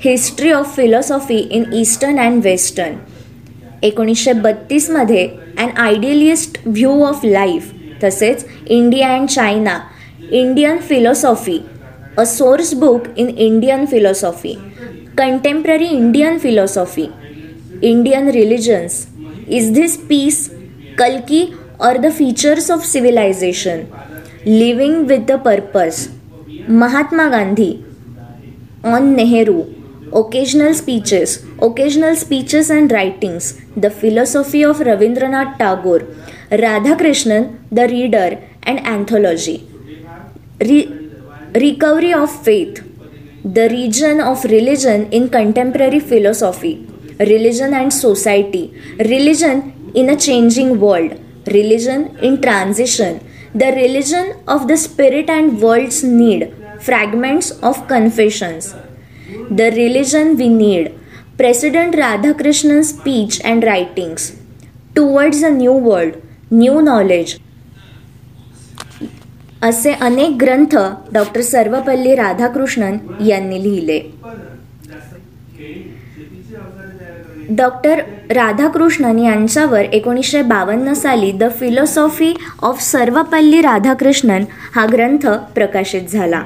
history 0.04 0.50
of 0.52 0.74
philosophy 0.76 1.36
in 1.36 1.64
Eastern 1.74 2.18
and 2.20 2.42
Western. 2.44 2.94
एकोणीसशे 3.82 4.32
बत्तीसमध्ये 4.32 5.26
and 5.58 5.78
idealist 5.78 6.58
view 6.66 6.92
of 7.04 7.24
life 7.24 7.72
तसेच 8.04 8.44
India 8.66 9.12
and 9.14 9.28
China 9.28 9.78
Indian 10.30 10.78
philosophy 10.88 11.58
a 12.18 12.24
source 12.24 12.74
book 12.74 13.06
in 13.16 13.28
Indian 13.28 13.84
philosophy. 13.86 14.54
contemporary 15.16 15.86
Indian 15.86 16.38
philosophy, 16.38 17.10
Indian 17.80 18.26
religions. 18.26 19.06
Is 19.46 19.72
this 19.72 19.96
peace, 19.96 20.50
Kalki, 20.96 21.54
or 21.78 21.98
the 21.98 22.10
features 22.10 22.68
of 22.70 22.84
civilization? 22.84 23.92
Living 24.44 25.06
with 25.06 25.26
the 25.26 25.38
purpose. 25.38 26.10
Mahatma 26.68 27.30
Gandhi, 27.30 27.84
on 28.84 29.14
Nehru, 29.14 29.58
occasional 30.12 30.74
speeches, 30.74 31.44
occasional 31.60 32.14
speeches 32.16 32.70
and 32.70 32.90
writings, 32.92 33.60
the 33.76 33.90
philosophy 33.90 34.64
of 34.64 34.78
Ravindranath 34.78 35.58
Tagore, 35.58 36.04
Radhakrishnan, 36.50 37.58
the 37.70 37.88
reader, 37.88 38.42
and 38.64 38.84
anthology. 38.86 39.68
Re- 40.60 41.10
recovery 41.54 42.12
of 42.12 42.30
faith, 42.30 42.85
the 43.46 43.68
region 43.68 44.20
of 44.20 44.42
religion 44.44 45.10
in 45.12 45.28
contemporary 45.28 46.00
philosophy, 46.00 46.86
religion 47.20 47.72
and 47.74 47.92
society, 47.92 48.74
religion 48.98 49.92
in 49.94 50.10
a 50.10 50.16
changing 50.16 50.80
world 50.80 51.20
religion 51.46 52.16
in 52.18 52.40
transition, 52.40 53.20
the 53.54 53.72
religion 53.72 54.34
of 54.48 54.68
the 54.68 54.76
spirit 54.76 55.30
and 55.30 55.60
world's 55.62 56.02
need, 56.02 56.52
fragments 56.80 57.50
of 57.62 57.86
confessions. 57.86 58.74
The 59.50 59.70
religion 59.76 60.36
we 60.36 60.48
need, 60.48 60.98
President 61.38 61.94
Radhakrishnan's 61.94 62.88
speech 62.98 63.40
and 63.44 63.62
writings, 63.62 64.36
towards 64.94 65.42
a 65.42 65.50
new 65.50 65.72
world, 65.72 66.20
new 66.50 66.82
knowledge. 66.82 67.38
असे 69.66 69.92
अनेक 69.92 70.36
ग्रंथ 70.40 70.76
doctor 71.12 71.40
Sarvepalli 71.40 72.14
Radhakrishnan 72.14 72.96
यांनी 73.26 73.62
लिहिले. 73.62 74.00
Doctor 77.50 78.00
Radhakrishnan 78.30 79.18
यांच्यावर 79.18 79.80
एकोणीसशे 79.92 80.42
बावन्न 80.42 80.92
साली 80.92 81.30
the 81.32 81.44
philosophy 81.60 82.32
of 82.62 82.80
Sarvepalli 82.82 83.60
Radhakrishnan 83.62 84.44
हा 84.74 84.86
ग्रंथ 84.92 85.26
प्रकाशित 85.54 86.08
झाला. 86.12 86.42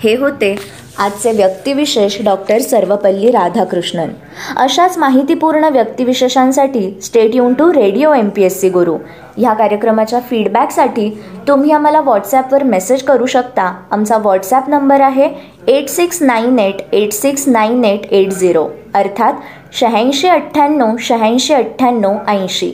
हे 0.00 0.16
होते 0.16 0.54
आजचे 0.98 1.32
व्यक्तिविशेष 1.32 2.16
डॉक्टर 2.24 2.58
सर्वपल्ली 2.60 3.30
राधाकृष्णन. 3.30 4.10
अशाच 4.56 4.96
माहितीपूर्ण 4.98 5.68
व्यक्तिविशेषांसाठी 5.72 6.90
stay 7.02 7.34
युन 7.34 7.52
to 7.54 7.70
radio 7.72 8.12
M 8.12 8.28
P 8.28 8.42
S 8.44 8.60
C 8.60 8.68
Guru. 8.68 8.96
ह्या 9.36 9.52
कार्यक्रमाच्या 9.54 10.20
फीडबॅकसाठी 10.30 11.08
तुम्ही 11.48 11.72
आम्हाला 11.72 12.00
व्हॉट्सॲपवर 12.00 12.62
मेसेज 12.62 13.02
करू 13.02 13.26
शकता. 13.26 13.72
आमचा 13.90 14.16
व्हॉट्सॲप 14.16 14.68
नंबर 14.68 15.00
आहे 15.00 15.28
eight 15.68 15.88
six 15.88 16.22
nine 16.22 16.58
eight 16.58 16.82
eight 16.92 17.12
six 17.12 17.46
nine 17.48 17.84
eight 17.84 18.12
eight 18.12 18.32
zero 18.32 18.66
अर्थात 18.94 19.32
शहाऐंशी 19.80 20.28
अठ्ठ्याण्णव 20.28 20.96
शहाऐंशी 21.00 21.54
अठ्ठ्याण्णव 21.54 22.16
ऐंशी. 22.28 22.72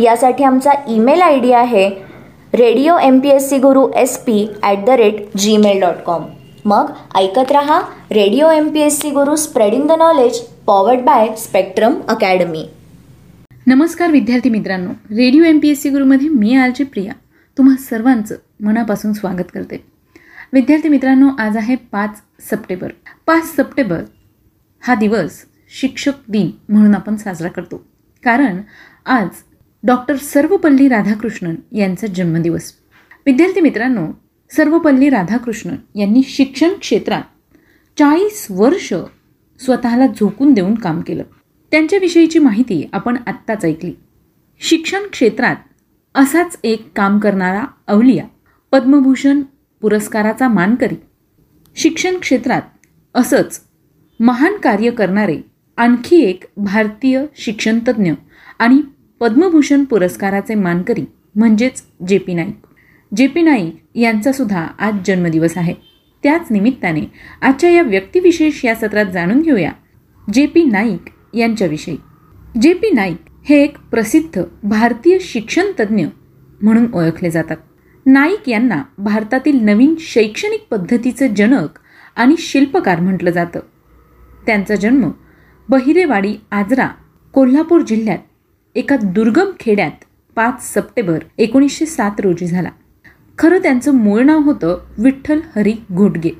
यासाठी 0.00 0.44
आमचा 0.44 0.72
ईमेल 0.88 1.22
आय 1.22 1.38
डी 1.38 1.52
आहे 1.52 1.88
radio 2.54 2.98
M 3.02 3.18
P 3.18 3.30
S 3.30 3.48
C 3.50 3.58
Guru 3.58 3.88
S 3.96 4.18
P 4.24 4.46
at 4.62 4.84
the 4.86 4.90
rate 4.90 5.36
Gmail 5.38 5.80
dot 5.80 6.02
com 6.06 6.24
मग 6.64 6.92
ऐकत 7.16 7.52
रहा 7.52 7.78
radio 8.12 8.50
M 8.50 8.68
P 8.68 8.80
S 8.80 9.00
C 9.00 9.10
Guru 9.10 9.36
spreading 9.36 9.88
the 9.88 9.92
knowledge 9.92 10.38
powered 10.66 11.00
by 11.00 11.28
Spectrum 11.38 11.94
Academy 12.08 12.64
नमस्कार 13.66 14.10
विद्यार्थी 14.10 14.50
मित्रांनो 14.50 14.90
radio 14.90 15.44
M 15.44 15.58
P 15.58 15.68
S 15.68 15.82
C 15.82 15.90
गुरुमध्ये 15.90 16.28
मी 16.28 16.54
आलची 16.54 16.84
प्रिया. 16.84 17.12
तुम्हा 17.58 17.76
सर्वांचं 17.76 18.34
मनापासून 18.60 19.12
स्वागत 19.12 19.50
करते. 19.54 19.84
विद्यार्थी 20.52 20.88
मित्रांनो 20.88 21.28
आज 21.38 21.56
आहे 21.56 21.76
पाच 21.76 22.22
सप्टेंबर. 22.50 22.88
पाच 23.26 23.44
सप्टेंबर 23.56 24.02
हा 24.82 24.94
दिवस 24.94 25.42
शिक्षक 25.80 26.12
दिन 26.28 26.50
म्हणून 26.68 26.94
आपण 26.94 27.16
साजरा 27.16 27.48
करतो. 27.48 27.84
कारण 28.24 28.60
आज 29.06 29.28
डॉक्टर 29.82 30.16
सर्वपल्ली 30.16 30.88
राधाकृष्णन 30.88 31.54
यांचा 31.72 32.06
जन्मदिवस. 32.06 32.72
विद्यार्थी 33.26 33.60
मित्रांनो 33.60 34.06
सर्वपल्ली 34.56 35.08
राधाकृष्णन 35.08 35.98
यांनी 35.98 36.22
शिक्षण 36.22 36.68
क्षेत्रात 36.80 37.22
चाळीस 37.98 38.46
वर्ष 38.50 38.94
स्वतःला 39.64 40.06
झोकून 40.06 40.52
देऊन 40.52 40.74
काम 40.74 41.00
केलं. 41.00 41.22
त्यांच्याविषयीची 41.70 42.38
माहिती 42.38 42.88
आपण 42.92 43.16
आत्ताच 43.26 43.64
ऐकली. 43.64 43.92
शिक्षण 44.60 45.06
क्षेत्रात 45.12 45.56
असाच 46.14 46.58
एक 46.64 46.92
काम 46.96 47.18
करणारा 47.18 47.64
अवलिया 47.86 48.24
पद्मभूषण 48.70 49.42
पुरस्काराचा 49.80 50.48
मानकरी. 50.48 50.94
शिक्षण 51.76 52.18
क्षेत्रात 52.18 52.62
असंच 53.14 53.60
महान 54.20 54.56
कार्य 54.56 54.90
करणारे 54.90 55.38
आणखी 55.76 56.22
एक 56.22 56.44
भारतीय 56.56 57.24
शिक्षणतज्ज्ञ 57.36 58.12
आणि 58.58 58.82
पद्मभूषण 59.20 59.84
पुरस्काराचे 59.84 60.54
मानकरी 60.54 61.04
म्हणजेच 61.34 61.82
J 62.08 62.18
P 62.18 62.34
Naik. 62.34 62.66
J 63.16 63.26
P 63.26 63.42
Naik 63.42 63.84
यांचा 63.94 64.32
सुद्धा 64.32 64.66
आज 64.78 64.94
जन्मदिवस 65.06 65.58
आहे. 65.58 65.74
त्याच 66.22 66.46
निमित्ताने 66.50 67.00
आजच्या 67.42 67.70
या 67.70 67.82
व्यक्तिविशेष 67.82 68.64
या 68.64 68.74
सत्रात 68.74 69.06
जाणून 69.06 69.40
घेऊया 69.40 69.72
जे 70.32 70.46
पी 70.46 70.64
नाईक 70.64 71.10
यांच्याविषयी. 71.34 71.96
जे 72.62 72.74
पी 72.74 72.90
नाईक 72.90 73.16
हे 73.44 73.62
एक 73.62 73.78
प्रसिद्ध 73.78 74.42
भारतीय 74.62 75.18
शिक्षण 75.20 75.64
तज्ज्ञ 75.80 76.06
म्हणून 76.62 76.94
ओळखले 76.94 77.30
जातात. 77.30 77.56
नाईक 78.06 78.48
यांना 78.48 78.82
भारतातील 78.98 79.64
नवीन 79.64 79.94
शैक्षणिक 79.98 80.66
पद्धतीचं 80.70 81.34
जनक 81.34 81.78
आणि 82.16 82.34
शिल्पकार 82.38 83.00
म्हटलं 83.00 83.30
जातं. 83.30 83.60
त्यांचा 84.46 84.74
जन्म 84.74 85.10
बहिरेवाडी 85.68 86.34
आजरा 86.50 86.88
कोल्हापूर 87.32 87.80
जिल्ह्यात 87.80 88.18
एका 88.74 88.96
दुर्गम 88.96 89.50
खेड्यात 89.60 90.04
पाच 90.36 90.74
सप्टेंबर 90.74 91.18
एकोणीसशे 91.38 91.86
सात 91.86 92.20
रोजी 92.20 92.46
झाला. 92.46 92.68
खरं 93.42 93.58
त्यांचं 93.58 93.94
मूळ 93.94 94.22
नाव 94.22 94.40
होतं 94.40 94.78
विठ्ठल 94.98 95.40
हरी 95.56 95.72
घोटगे 95.92 96.30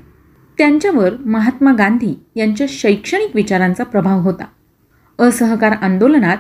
त्यांच्यावर 0.59 1.15
महात्मा 1.27 1.73
गांधी 1.73 2.19
यांच्या 2.37 2.67
शैक्षणिक 2.71 3.35
विचारांचा 3.35 3.85
प्रभाव 3.85 4.21
होता. 4.21 4.45
असहकार 5.19 5.73
आंदोलनात 5.73 6.37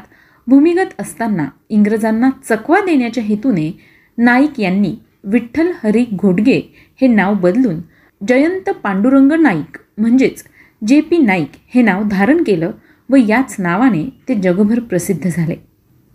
भूमिगत 0.47 0.95
असताना 0.99 1.47
इंग्रजांना 1.69 2.31
चकवा 2.49 2.81
देण्याच्या 2.81 3.25
हेतूने 3.25 3.81
नाईक 4.19 4.61
यांनी 4.61 4.95
विठ्ठल 5.25 5.73
हरी 5.85 6.04
घोटगे 6.14 6.61
हे 7.00 7.07
नाव 7.07 7.35
बदलून 7.35 7.81
जयंत 8.28 8.71
पांडुरंग 8.71 9.33
नाईक 9.33 9.78
म्हणजेच 9.99 10.45
जे 10.87 11.00
पी 11.00 11.19
नाईक 11.19 11.50
हे 11.75 11.83
नाव 11.83 12.02
धारण 12.02 12.42
केलं 12.42 12.71
व 13.11 13.16
याच 13.16 13.57
नावाने 13.59 14.04
ते 14.28 14.35
जगभर 14.35 14.81
प्रसिद्ध 14.81 15.31
झाले. 15.37 15.57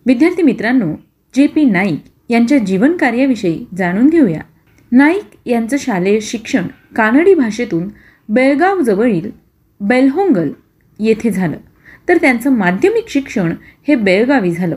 विद्यार्थी 0.05 0.43
मित्रांनो 0.43 0.93
जे 1.35 1.47
पी 1.47 1.65
नाईक 1.65 2.03
यांच्या 2.29 2.57
जीवनकार्याविषयी 2.57 3.65
जाणून 3.77 4.09
घेऊया. 4.09 4.41
नाईक 4.91 5.47
यांचं 5.47 5.77
शालेय 5.79 6.19
शिक्षण 6.19 6.63
कानडी 6.95 7.33
भाषेतून 7.33 7.87
बेळगावजवळील 8.29 9.31
बेलहोंगल 9.79 10.49
येथे 10.99 11.29
झालं. 11.29 11.57
तर 12.09 12.17
त्यांचं 12.17 12.51
माध्यमिक 12.51 13.09
शिक्षण 13.09 13.53
हे 13.87 13.95
बेळगावी 13.95 14.51
झालं. 14.51 14.75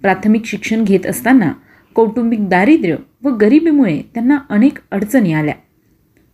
प्राथमिक 0.00 0.44
शिक्षण 0.44 0.84
घेत 0.84 1.06
असताना 1.06 1.52
कौटुंबिक 1.94 2.48
दारिद्र्य 2.48 2.96
व 3.22 3.28
गरिबीमुळे 3.28 4.02
त्यांना 4.14 4.38
अनेक 4.50 4.78
अडचणी 4.90 5.32
आल्या. 5.32 5.54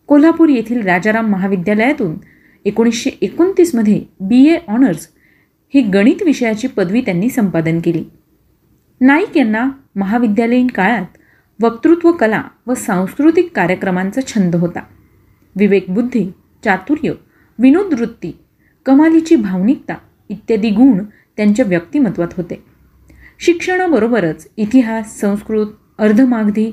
कोल्हापूर 0.07 0.49
येथील 0.49 0.83
राजाराम 0.83 1.31
महाविद्यालयातून 1.31 2.17
एकोणीसशे 2.65 3.11
एकोणतीसमध्ये 3.23 4.03
बी 4.21 4.49
ए 4.49 4.59
ऑनर्स 4.69 5.09
ही 5.75 5.83
गणित 5.83 6.23
विषयाची 6.23 6.67
पदवी 6.67 7.01
त्यांनी 7.01 7.29
संपादन 7.29 7.81
केली. 7.85 8.05
नाईक 9.01 9.37
यांना 9.37 9.71
महाविद्यालयीन 9.99 10.67
काळात 10.67 11.07
वक्तृत्व 11.63 12.13
कला 12.13 12.43
व 12.67 12.75
सांस्कृतिक 12.75 13.51
कार्यक्रमांचा 13.55 14.21
छंद 14.21 14.57
होता. 14.57 14.81
विवेकबुद्धी 15.57 16.33
चातुर्य 16.65 17.13
विनोदवृत्ती 17.59 18.39
कमालीची 18.87 19.37
भावनिकता 19.37 19.95
इत्यादी 20.29 20.71
गुण 20.71 21.05
त्यांच्या 21.37 21.65
व्यक्तिमत्वात 21.69 22.29
होते. 22.37 22.65
शिक्षणाबरोबरच 23.41 24.49
इतिहास 24.57 25.21
संस्कृत 25.21 25.67
अर्धमागधी 25.99 26.73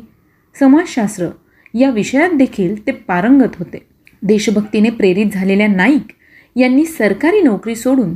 समाजशास्त्र 0.60 1.28
या 1.74 1.90
विषयात 1.90 2.30
देखील 2.30 2.88
ते 2.88 2.92
पारंगत 2.92 3.56
होते. 3.60 3.88
देशभक्तीने 4.24 4.90
प्रेरित 4.90 5.26
झालेल्या 5.34 5.68
नाईक 5.68 6.08
यांनी 6.56 6.86
सरकारी 6.86 7.42
नोकरी 7.42 7.76
सोडून 7.76 8.14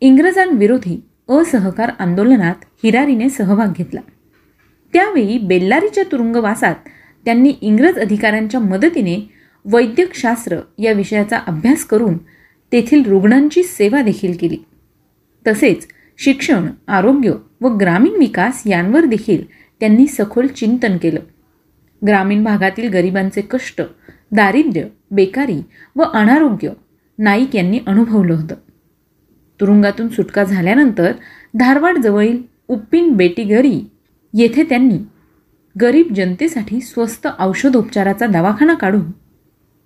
इंग्रजांविरोधी 0.00 1.04
असहकार 1.28 1.90
आंदोलनात 1.98 2.54
हिरारीने 2.84 3.28
सहभाग 3.28 3.72
घेतला. 3.78 4.00
त्यावेळी 4.92 5.38
बेल्लारीच्या 5.38 6.04
तुरुंगवासात 6.12 6.74
त्यांनी 7.24 7.54
इंग्रज 7.60 7.98
अधिकाऱ्यांच्या 7.98 8.60
मदतीने 8.60 9.30
वैद्यकशास्त्र 9.64 10.56
या 10.78 10.92
विषयाचा 10.92 11.38
अभ्यास 11.38 11.84
करून 11.84 12.18
तेथील 12.72 13.02
रुग्णांची 13.04 13.62
सेवा 13.62 14.02
देखील 14.02 14.36
केली. 14.40 14.56
तसेच 15.46 15.86
शिक्षण 16.18 16.66
आरोग्य 16.88 17.32
व 17.60 17.68
ग्रामीण 17.68 18.12
विकास 18.12 18.62
यांवर 18.66 19.04
देखील 19.04 19.44
त्यांनी 19.80 20.06
सखोल 20.06 20.46
चिंतन 20.46 20.96
केलं. 20.96 21.20
ग्रामीण 22.06 22.44
भागातील 22.44 22.90
गरिबांचे 22.90 23.40
कष्ट 23.40 23.82
दारिद्र्य 24.32 24.84
बेकारी 25.10 25.62
व 25.96 26.02
अनारोग्य 26.02 26.70
नाईक 27.18 27.56
यांनी 27.56 27.80
अनुभवलं 27.86 28.34
होतं. 28.34 28.54
तुरुंगातून 29.60 30.08
सुटका 30.08 30.44
झाल्यानंतर 30.44 31.12
धारवाडजवळील 31.54 32.42
उप्पिन 32.68 33.12
बेटीगरी 33.12 33.91
येथे 34.34 34.62
त्यांनी 34.62 34.98
गरीब 35.80 36.12
जनतेसाठी 36.14 36.80
स्वस्त 36.80 37.28
औषधोपचाराचा 37.38 38.26
दवाखाना 38.26 38.74
काढून 38.74 39.10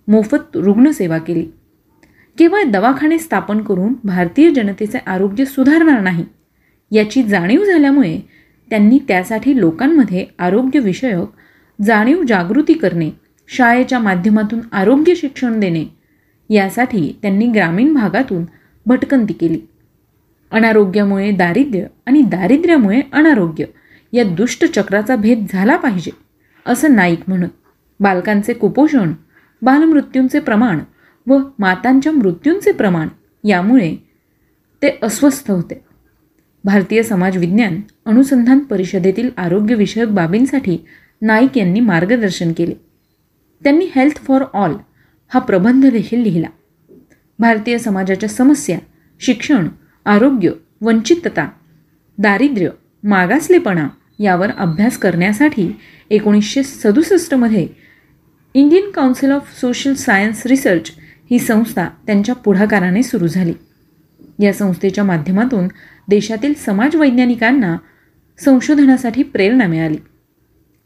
मोफत 0.07 0.55
रुग्णसेवा 0.55 1.17
केली. 1.17 1.45
केवळ 2.37 2.63
दवाखाने 2.63 3.17
स्थापन 3.17 3.61
करून 3.61 3.93
भारतीय 4.03 4.49
जनतेचे 4.49 4.97
आरोग्य 4.97 5.45
सुधारणार 5.45 6.01
नाही 6.01 6.25
याची 6.91 7.23
जाणीव 7.23 7.63
झाल्यामुळे 7.63 8.19
त्यांनी 8.69 8.99
त्यासाठी 9.07 9.59
लोकांमध्ये 9.59 10.25
आरोग्यविषयक 10.39 11.83
जाणीव 11.83 12.23
जागृती 12.27 12.73
करणे 12.73 13.09
शाळेच्या 13.47 13.99
माध्यमातून 13.99 14.59
आरोग्य 14.71 15.15
शिक्षण 15.15 15.59
देणे 15.59 15.85
यासाठी 16.49 17.19
त्यांनी 17.21 17.47
ग्रामीण 17.47 17.93
भागातून 17.93 18.45
भटकंती 18.85 19.33
केली. 19.33 19.59
अनारोग्यामुळे 20.51 21.31
दारिद्र्य 21.31 21.85
आणि 22.05 22.21
दारिद्र्यामुळे 22.21 23.01
अनारोग्य 23.13 23.65
या 24.13 24.23
दुष्ट 24.23 24.65
चक्राचा 24.65 25.15
भेद 25.15 25.45
झाला 25.53 25.77
पाहिजे 25.77 26.11
असं 26.65 26.95
नाईक 26.95 27.19
म्हणत 27.27 27.49
बालकांचे 27.99 28.53
कुपोषण 28.53 29.13
बालमृत्यूंचे 29.61 30.39
प्रमाण 30.39 30.79
व 31.27 31.37
मातांच्या 31.59 32.11
मृत्यूंचे 32.11 32.71
प्रमाण 32.71 33.07
यामुळे 33.43 33.95
ते 34.81 34.89
अस्वस्थ 35.03 35.51
होते. 35.51 35.81
भारतीय 36.63 37.03
समाज 37.03 37.37
विज्ञान 37.37 37.81
अनुसंधान 38.05 38.59
परिषदेतील 38.59 39.29
आरोग्यविषयक 39.37 40.07
बाबींसाठी 40.07 40.77
नाईक 41.21 41.57
यांनी 41.57 41.79
मार्गदर्शन 41.79 42.51
केले. 42.57 42.73
त्यांनी 43.63 43.87
हेल्थ 43.95 44.17
फॉर 44.17 44.43
ऑल 44.53 44.75
हा 45.27 45.39
प्रबंध 45.39 45.85
देखील 45.85 46.19
लिहिला. 46.19 46.47
भारतीय 47.39 47.77
समाजाच्या 47.77 48.29
समस्या 48.29 48.79
शिक्षण 49.19 49.67
आरोग्य 50.05 50.51
वंचितता 50.81 51.49
दारिद्र्य 52.17 52.69
मागासलेपणा 53.03 53.87
यावर 54.19 54.49
अभ्यास 54.51 54.97
करण्यासाठी 54.97 55.71
एकोणीसशे 56.09 56.63
सदुसष्टमध्ये 56.63 57.67
Indian 58.53 58.91
council 58.91 59.31
of 59.31 59.59
social 59.61 59.93
science 59.93 60.45
research 60.45 60.91
ही 61.31 61.39
संस्था 61.39 61.85
त्यांच्या 62.05 62.35
पुढाकाराने 62.35 63.03
सुरू 63.03 63.27
झाली. 63.27 63.53
या 64.39 64.53
संस्थेच्या 64.53 65.03
माध्यमातून 65.03 65.67
देशातील 66.07 66.53
समाजवैज्ञानिकांना 66.53 67.77
संशोधनासाठी 68.39 69.23
प्रेरणा 69.23 69.67
मिळाली. 69.67 69.97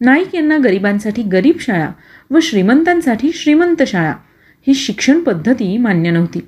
नाईक 0.02 0.36
यांना 0.36 0.58
गरिबांसाठी 0.58 1.24
गरीब 1.24 1.56
शाळा 1.60 1.90
व 2.32 2.40
श्रीमंतांसाठी 2.42 3.32
श्रीमंत 3.34 3.84
शाळा 3.84 4.14
ही 4.68 4.74
शिक्षण 4.74 5.20
पद्धती 5.20 5.78
मान्य 5.78 6.12
नव्हती. 6.12 6.40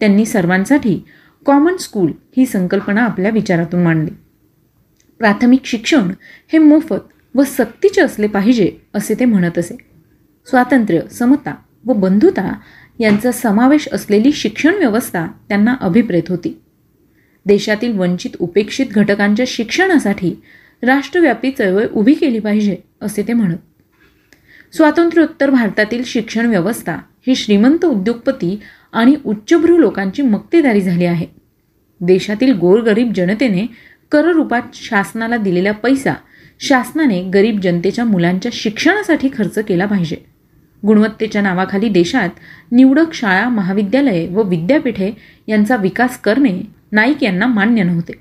त्यांनी 0.00 0.24
सर्वांसाठी 0.24 1.00
कॉमन 1.46 1.76
स्कूल 1.76 2.12
ही 2.36 2.46
संकल्पना 2.46 3.04
आपल्या 3.04 3.30
विचारातून 3.30 3.82
मांडली. 3.82 4.14
प्राथमिक 5.20 5.60
शिक्षण 5.64 6.12
हे 6.52 6.58
मोफत 6.58 7.12
व 7.34 7.42
सक्तीचे 7.44 8.00
असले 8.00 8.26
पाहिजे 8.26 8.72
असे 8.94 9.14
ते 9.14 9.24
म्हणत 9.24 9.58
असे. 9.58 9.76
स्वातंत्र्य 10.46 11.00
समता 11.10 11.54
व 11.84 11.92
बंधुता 11.92 12.54
यांचा 12.98 13.32
समावेश 13.32 13.88
असलेली 13.92 14.32
शिक्षण 14.32 14.74
व्यवस्था 14.74 15.26
त्यांना 15.48 15.74
अभिप्रेत 15.80 16.22
होती. 16.28 16.60
देशातील 17.46 17.98
वंचित 17.98 18.30
उपेक्षित 18.38 18.86
घटकांच्या 18.90 19.44
शिक्षणासाठी 19.48 20.34
राष्ट्रव्यापी 20.82 21.50
चळवळ 21.50 21.86
उभी 21.92 22.14
केली 22.14 22.38
पाहिजे 22.38 22.76
असे 23.00 23.22
ते 23.22 23.32
म्हणत. 23.32 23.56
स्वातंत्र्योत्तर 24.72 25.50
भारतातील 25.50 26.02
शिक्षण 26.04 26.46
व्यवस्था 26.46 26.96
ही 27.26 27.34
श्रीमंत 27.34 27.84
उद्योगपती 27.84 28.60
आणि 28.92 29.16
उच्चभ्रू 29.24 29.78
लोकांची 29.78 30.22
मक्तेदारी 30.22 30.80
झाली 30.80 31.04
आहे. 31.04 31.26
देशातील 32.00 32.54
गोरगरीब 32.54 33.12
जनतेने 33.12 33.89
कररूपात 34.12 34.62
शासनाला 34.74 35.36
दिलेला 35.36 35.72
पैसा 35.72 36.14
शासनाने 36.60 37.22
गरीब 37.22 37.60
जनतेच्या 37.60 38.04
मुलांच्या 38.04 38.50
शिक्षणासाठी 38.54 39.28
खर्च 39.38 39.58
केला 39.58 39.86
पाहिजे. 39.86 40.16
गुणवत्तेच्या 40.86 41.42
नावाखाली 41.42 41.88
देशात 41.88 42.28
निवडक 42.72 43.12
शाळा 43.12 43.48
महाविद्यालये 43.48 44.28
व 44.28 44.42
विद्यापीठे 44.42 45.12
यांचा 45.48 45.76
विकास 45.76 46.18
करणे 46.18 46.62
नाईक 46.92 47.22
यांना 47.22 47.46
मान्य 47.46 47.82
नव्हते. 47.82 48.12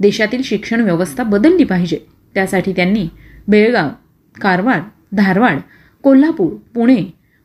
देशातील 0.00 0.42
शिक्षण 0.42 0.80
व्यवस्था 0.80 1.22
बदलली 1.22 1.64
पाहिजे. 1.64 1.98
त्यासाठी 2.34 2.72
त्यांनी 2.72 3.08
बेळगाव 3.48 3.88
कारवार 4.40 4.80
धारवाड 5.12 5.58
कोल्हापूर 6.02 6.52
पुणे 6.74 7.00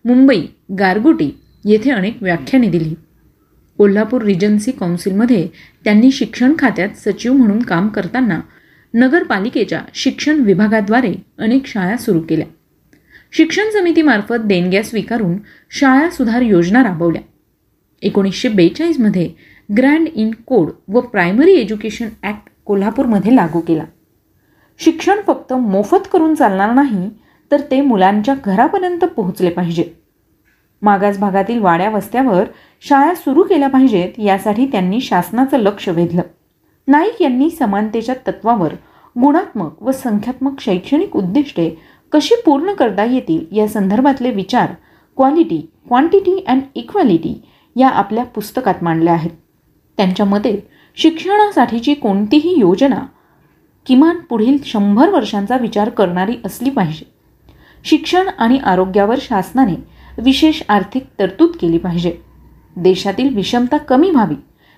मुंबई 0.06 0.42
गारगोटी 0.80 1.40
येथे 1.66 1.92
अनेक 1.92 2.24
व्याख्याने 2.24 2.70
दिली. 2.70 2.94
कोल्हापूर 3.80 4.22
रिजन्सी 4.22 4.72
काउन्सिलमध्ये 4.72 5.48
त्यांनी 5.84 6.12
शिक्षण 6.12 6.54
खात्यात 6.60 6.98
सचिव 6.98 7.34
म्हणून 7.34 7.60
काम 7.60 7.88
करताना 7.88 8.40
नगरपालिकेच्या 8.94 9.82
शिक्षण 9.94 10.40
विभागाद्वारे 10.40 11.14
अनेक 11.38 11.66
शाळा 11.66 11.98
सुरू 11.98 12.20
केल्या. 12.20 12.46
शिक्षण 13.32 13.70
समितीमार्फत 13.70 14.46
देणग्या 14.46 14.84
स्वीकारून 14.84 15.38
शाळा 15.70 16.10
सुधार 16.10 16.42
योजना 16.42 16.84
राबवल्या. 16.84 17.22
एकोणीसशे 18.02 18.50
बेचाळीसमध्ये 18.50 19.30
ग्रँड 19.78 20.08
इन 20.16 20.32
कोड 20.46 20.70
व 20.88 21.00
प्रायमरी 21.00 21.54
एज्युकेशन 21.54 22.10
ॲक्ट 22.24 22.50
कोल्हापूरमध्ये 22.66 23.36
लागू 23.36 23.60
केला. 23.60 23.86
शिक्षण 24.80 25.22
फक्त 25.28 25.54
मोफत 25.54 26.10
करून 26.14 26.36
चालणार 26.36 26.74
नाही 26.74 27.10
तर 27.52 27.62
ते 27.72 27.82
मुलांच्या 27.82 28.36
घरापर्यंत 28.46 29.06
पोहोचले 29.06 29.50
पाहिजे. 29.50 29.99
मागास 30.82 31.18
भागातील 31.18 31.60
वाड्या 31.60 31.90
वस्त्यावर 31.90 32.44
शाळा 32.82 33.14
सुरू 33.16 33.44
केल्या 33.44 33.70
पाहिजेत 33.70 34.20
यासाठी 34.20 34.66
त्यांनी 34.66 35.02
शासनाचं 35.02 35.58
लक्ष 35.58 35.90
वेधलं. 35.90 36.22
नाईक 36.88 37.22
यांनी 37.22 37.50
समानतेच्या 37.50 38.16
तत्वावर 38.28 38.74
गुणात्मक 39.22 39.84
व 39.84 39.92
संख्यात्मक 39.92 40.60
शैक्षणिक 40.60 41.16
उद्दिष्टे 41.16 41.70
कशी 42.12 42.36
पूर्ण 42.46 42.74
करता 42.74 43.04
येतील 43.04 43.58
या 43.58 43.68
संदर्भातले 43.68 44.32
विचार 44.32 44.72
क्वालिटी 45.16 45.70
क्वांटिटी 45.88 46.44
अँड 46.48 46.62
इक्वॅलिटी 46.76 47.42
या 47.76 47.90
आपल्या 47.90 48.24
पुस्तकात 48.24 48.74
मांडल्या 48.82 49.14
आहेत. 49.14 49.32
त्यांच्या 49.98 50.26
मते 50.26 50.68
शिक्षणासाठीची 50.96 51.94
कोणतीही 51.94 52.60
योजना 52.60 53.00
किमान 53.86 54.18
पुढील 54.18 54.58
शंभर 54.66 55.10
वर्षांचा 55.10 55.58
विचार 55.58 55.90
करणारी 55.90 56.36
असली 56.46 56.70
पाहिजे. 56.70 57.12
शिक्षण 57.84 58.30
आणि 58.38 58.58
आरोग्यावर 58.58 59.16
शासनाने 59.22 59.99
विशेष 60.24 60.62
आर्थिक 60.70 61.06
तरतूद 61.20 61.52
केली 61.62 61.78
पाहिजे. 61.78 62.14
देशातील 62.76 63.36
विषमता 63.36 63.78
कमी 63.78 64.10
व्हावी 64.10 64.36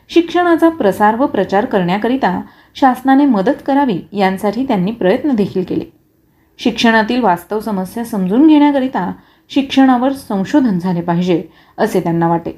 शिक्षणाचा 0.10 0.70
प्रसार 0.70 1.16
व 1.16 1.26
प्रचार 1.26 1.66
करण्याकरिता 1.66 2.42
शासनाने 2.76 3.26
मदत 3.26 3.64
करावी 3.66 4.00
यांसाठी 4.14 4.66
त्यांनी 4.68 4.92
प्रयत्न 4.92 5.32
देखील 5.32 5.64
केले. 5.64 5.86
शिक्षणातील 6.58 7.22
वास्तव 7.24 7.60
समस्या 7.60 8.06
समजून 8.06 8.48
घेण्याकरिता 8.48 9.12
शिक्षणावर 9.50 10.14
संशोधन 10.14 10.80
झाले 10.80 11.02
पाहिजे 11.02 11.44
असे 11.78 12.00
त्यांना 12.00 12.28
वाटे. 12.28 12.52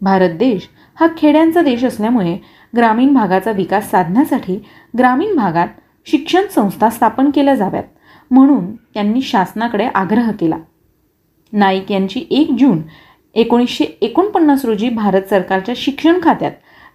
भारत 0.00 0.30
देश 0.30 0.68
हा 1.00 1.06
खेड्यांचा 1.18 1.62
देश 1.62 1.84
असल्यामुळे 1.84 2.38
ग्रामीण 2.76 3.14
भागाचा 3.14 3.50
विकास 3.50 3.90
साधण्यासाठी 3.90 4.58
ग्रामीण 4.98 5.36
भागात 5.36 5.68
शिक्षण 6.06 6.42
संस्था 6.54 6.90
स्थापन 6.90 7.30
केल्या 7.30 7.54
जाव्यात 7.54 7.84
म्हणून 8.30 8.74
त्यांनी 8.76 9.20
शासनाकडे 9.20 9.86
आग्रह 9.94 10.32
केला. 10.32 10.56
नाईक 11.52 11.92
यांची 11.92 12.24
एक 12.30 12.50
जून 12.58 12.82
एकोणीसशे 13.34 13.84
एकोणपन्नास 14.00 14.64
रोजी 14.64 14.88
भारत 14.88 15.22
सरकारच्या 15.30 15.74
शिक्षण 15.78 16.18
खात्यात 16.22 16.52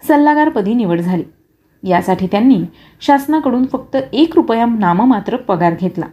सल्लागारपदी 0.07 0.73
निवड 0.73 0.99
झाली. 0.99 1.23
यासाठी 1.83 2.27
त्यांनी 2.27 2.59
शासनाकडून 3.01 3.65
फक्त 3.65 3.97
एक 4.13 4.35
रुपया 4.35 4.65
नाममात्र 4.65 5.35
पगार 5.37 5.73
घेतला. 5.81 6.05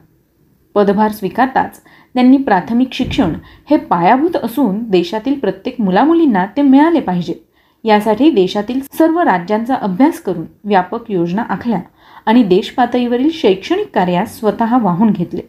पदभार 0.75 1.11
स्वीकारताच 1.11 1.81
त्यांनी 2.15 2.37
प्राथमिक 2.37 2.93
शिक्षण 2.93 3.33
हे 3.71 3.77
पायाभूत 3.77 4.37
असून 4.37 4.79
देशातील 4.91 5.39
प्रत्येक 5.39 5.81
मुलामुलींना 5.81 6.47
ते 6.47 6.63
मिळाले 6.63 7.01
पाहिजे. 7.01 7.35
यासाठी 7.85 8.31
देशातील 8.31 8.81
सर्व 8.93 9.21
राज्यांचा 9.21 9.75
अभ्यास 9.75 10.21
करून 10.21 10.45
व्यापक 10.65 11.11
योजना 11.11 11.43
आखल्या 11.43 11.81
आणि 12.27 12.43
देशपातळीवरील 12.43 13.31
शैक्षणिक 13.33 13.91
कार्यास 13.95 14.39
स्वतः 14.39 14.79
वाहून 14.79 15.11
घेतले. 15.11 15.43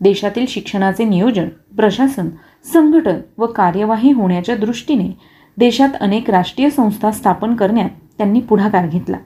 देशातील 0.00 0.44
शिक्षणाचे 0.48 1.04
नियोजन 1.04 1.48
प्रशासन 1.76 2.28
संघटन 2.72 3.20
व 3.38 3.46
कार्यवाही 3.46 4.12
होण्याच्या 4.12 4.56
दृष्टीने 4.56 5.10
देशात 5.56 5.88
अनेक 6.00 6.30
राष्ट्रीय 6.30 6.70
संस्था 6.70 7.10
स्थापन 7.10 7.54
करण्यात 7.54 7.90
त्यांनी 8.18 8.40
पुढाकार 8.40 8.86
घेतला. 8.86 9.16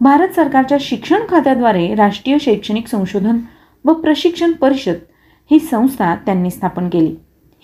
भारत 0.00 0.28
सरकारच्या 0.28 0.78
शिक्षण 0.80 1.20
खात्याद्वारे 1.28 1.94
राष्ट्रीय 1.94 2.36
शैक्षणिक 2.40 2.86
संशोधन 2.86 3.38
व 3.84 3.92
प्रशिक्षण 3.92 4.52
परिषद 4.52 4.94
ही 5.50 5.58
संस्था 5.58 6.14
त्यांनी 6.14 6.50
स्थापन 6.50 6.88
केली. 6.88 7.14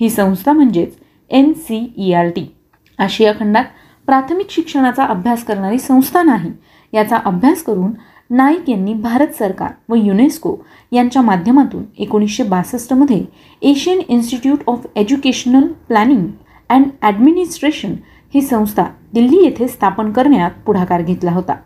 ही 0.00 0.10
संस्था 0.10 0.52
म्हणजेच 0.52 0.96
N 1.30 1.52
C 1.52 1.92
E 1.96 2.12
R 2.12 2.28
T. 2.28 2.54
आशिया 2.98 3.32
खंडात 3.32 3.64
प्राथमिक 4.06 4.50
शिक्षणाचा 4.50 5.04
अभ्यास 5.04 5.44
करणारी 5.44 5.78
संस्था 5.78 6.22
नाही 6.22 6.52
याचा 6.92 7.16
अभ्यास 7.24 7.62
करून 7.62 7.92
नाईक 8.30 8.68
यांनी 8.70 8.94
भारत 8.94 9.34
सरकार 9.38 9.72
व 9.88 9.94
युनेस्को 9.94 10.56
यांच्या 10.92 11.22
माध्यमातून 11.22 11.82
एकोणीसशे 11.98 12.42
बासष्टमध्ये 12.42 13.24
Asian 13.62 14.00
institute 14.08 14.62
of 14.66 14.86
educational 14.96 15.66
planning 15.88 16.26
and 16.70 16.86
administration 17.02 17.94
ही 18.34 18.40
संस्था 18.40 18.84
दिल्ली 19.12 19.44
येथे 19.44 19.68
स्थापन 19.68 20.12
करण्यात 20.12 20.50
पुढाकार 20.66 21.02
घेतला 21.02 21.32
होता. 21.32 21.56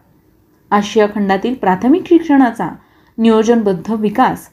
आशिया 0.70 1.06
खंडातील 1.14 1.54
प्राथमिक 1.54 2.08
शिक्षणाचा 2.08 2.68
नियोजनबद्ध 3.18 3.92
विकास 3.92 4.48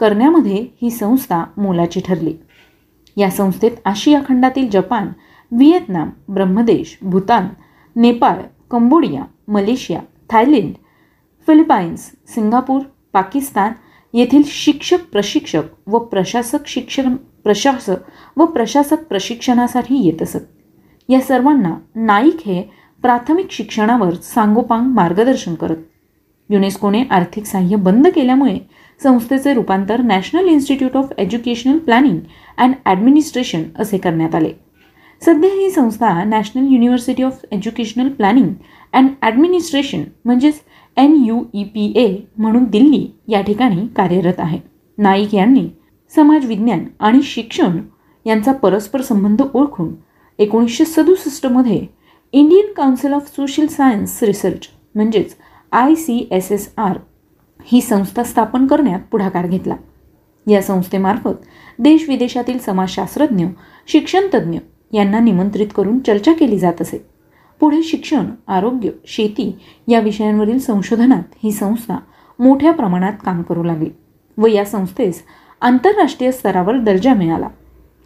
करण्यामध्ये 0.00 0.66
ही 0.82 0.90
संस्था 0.90 1.44
मोलाची 1.56 2.00
ठरली. 2.06 2.32
या 3.16 3.30
संस्थेत 3.30 3.70
आशिया 3.84 4.20
खंडातील 4.28 4.68
Japan 4.70 5.08
Vietnam 5.52 6.10
Brahmadesh 6.28 6.98
Bhutan 7.02 7.48
Nepal 7.96 8.42
Cambodia 8.70 9.24
Malaysia 9.48 10.00
Thailand 10.30 10.72
Philippines 11.48 12.00
Singapore 12.28 12.80
Pakistan 13.12 13.72
येथील 14.14 14.42
शिक्षक 14.46 15.04
प्रशिक्षक 15.12 15.62
व 15.86 15.98
प्रशासक 15.98 16.66
शिक्षण 16.66 17.14
प्रशासक 17.44 18.38
व 18.38 18.44
प्रशासक 18.44 19.04
प्रशिक्षणासाठी 19.04 20.02
येत 20.06 20.22
असत. 20.22 20.40
या 21.08 21.20
सर्वांना 21.20 21.74
नाईक 21.96 22.46
हे 22.46 22.62
प्राथमिक 23.02 23.50
शिक्षणावर 23.50 24.14
सांगोपांग 24.24 24.86
मार्गदर्शन 24.94 25.54
करत. 25.54 25.76
युनेस्कोने 26.50 27.02
आर्थिक 27.10 27.44
सहाय्य 27.44 27.76
बंद 27.76 28.06
केल्यामुळे 28.06 28.58
संस्थेचे 29.00 29.54
रूपांतर 29.54 30.00
national 30.00 30.48
institute 30.48 30.96
of 30.96 31.12
educational 31.18 31.78
planning 31.78 32.18
and 32.58 32.74
administration 32.84 33.62
असे 33.78 33.98
करण्यात 33.98 34.34
आले. 34.34 34.52
सध्या 35.22 35.50
ही 35.50 35.70
संस्था 35.70 36.24
national 36.24 36.72
university 36.72 37.22
of 37.22 37.44
educational 37.52 38.08
planning 38.08 38.52
and 38.92 39.08
administration 39.22 40.02
म्हणजेच 40.24 40.60
N 40.98 41.24
U 41.26 41.42
E 41.54 41.64
P 41.64 41.92
A 41.96 42.16
म्हणून 42.38 42.64
दिल्ली 42.64 43.06
या 43.28 43.40
ठिकाणी 43.40 43.86
कार्यरत 43.96 44.38
आहे. 44.38 44.58
नाईक 44.98 45.34
यांनी 45.34 45.68
समाज 46.14 46.46
विज्ञान 46.46 46.84
आणि 47.00 47.22
शिक्षण 47.22 47.78
यांचा 48.26 48.52
परस्पर 48.52 49.00
संबंध 49.00 49.42
ओळखून 49.54 49.94
एकोणीसशे 50.38 50.84
सदुसष्टमध्ये 50.84 51.86
Indian 52.32 52.72
council 52.72 53.12
of 53.12 53.28
social 53.36 53.66
science 53.66 54.22
research 54.22 54.68
म्हणजेच 54.94 55.34
I 55.72 55.94
C 55.94 56.28
S 56.30 56.52
S 56.52 56.72
R 56.76 56.98
ही 57.64 57.80
संस्था 57.80 58.22
स्थापन 58.22 58.66
करण्यात 58.66 59.00
पुढाकार 59.10 59.46
घेतला. 59.46 59.76
या 60.46 60.62
संस्थेमार्फत 60.62 61.44
देश 61.78 62.08
विदेशातील 62.08 62.58
समाजशास्त्रज्ञ 62.58 63.44
शिक्षणतज्ज्ञ 63.86 64.58
यांना 64.92 65.18
निमंत्रित 65.18 65.66
करून 65.74 65.98
चर्चा 65.98 66.32
केली 66.32 66.58
जात 66.58 66.82
असे. 66.82 67.17
पुढे 67.60 67.82
शिक्षण 67.82 68.26
आरोग्य 68.48 68.90
शेती 69.06 69.52
या 69.88 70.00
विषयांवरील 70.00 70.58
संशोधनात 70.58 71.34
ही 71.42 71.52
संस्था 71.52 71.96
मोठ्या 72.38 72.72
प्रमाणात 72.72 73.12
काम 73.24 73.42
करू 73.42 73.62
लागली 73.62 73.90
व 74.38 74.46
या 74.46 74.64
संस्थेस 74.64 75.22
आंतरराष्ट्रीय 75.60 76.30
स्तरावर 76.32 76.78
दर्जा 76.78 77.14
मिळाला. 77.14 77.48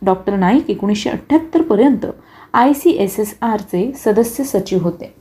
डॉक्टर 0.03 0.37
नाईक 0.37 0.71
एकोणीसशे 0.71 1.11
अठ्ठ्याहत्तरपर्यंत 1.11 2.07
आय 2.55 2.73
सी 2.73 2.91
एस 2.91 3.19
एस 3.21 3.35
आरचे 3.43 3.93
सदस्य 3.97 4.45
सचिव 4.45 4.79
होते. 4.83 5.12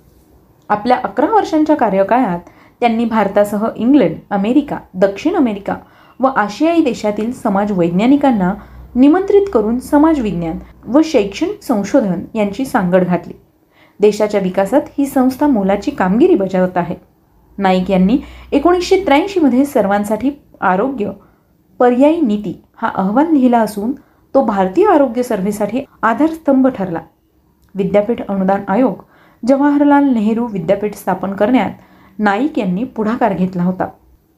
आपल्या 0.69 0.97
अकरा 1.03 1.29
वर्षांच्या 1.31 1.75
कार्यकाळात 1.75 2.39
त्यांनी 2.79 3.05
भारतासह 3.05 3.65
इंग्लंड 3.75 4.15
अमेरिका 4.29 4.77
दक्षिण 4.93 5.35
अमेरिका 5.35 5.75
व 6.19 6.27
आशियाई 6.27 6.81
देशातील 6.81 7.31
समाज 7.33 7.71
वैज्ञानिकांना 7.71 8.53
निमंत्रित 8.95 9.47
करून 9.53 9.79
समाजविज्ञान 9.79 10.57
व 10.85 11.01
शैक्षणिक 11.05 11.61
संशोधन 11.63 12.21
यांची 12.35 12.65
सांगड 12.65 13.03
घातली. 13.03 13.33
देशाच्या 14.01 14.39
विकासात 14.39 14.81
ही 14.97 15.05
संस्था 15.05 15.47
मोलाची 15.47 15.91
कामगिरी 15.91 16.35
बजावत 16.35 16.77
आहे. 16.77 16.95
नाईक 17.57 17.91
यांनी 17.91 18.17
एकोणीसशे 18.51 19.03
त्र्याऐंशीमध्ये 19.05 19.65
सर्वांसाठी 19.65 20.31
आरोग्य 20.61 21.11
पर्यायी 21.79 22.21
नीती 22.21 22.61
हा 22.75 22.91
अहवाल 22.95 23.31
लिहिला 23.31 23.59
असून 23.59 23.91
तो 24.33 24.45
भारतीय 24.45 24.87
आरोग्य 24.87 25.23
सर्व्हेसाठी 25.23 25.83
आधारस्तंभ 26.01 26.67
ठरला. 26.67 26.99
विद्यापीठ 27.75 28.21
अनुदान 28.29 28.61
आयोग 28.67 29.03
जवाहरलाल 29.47 30.03
नेहरू 30.03 30.47
विद्यापीठ 30.47 30.95
स्थापन 30.95 31.33
करण्यात 31.33 31.69
नाईक 32.19 32.59
यांनी 32.59 32.83
पुढाकार 32.83 33.33
घेतला 33.33 33.63
होता. 33.63 33.87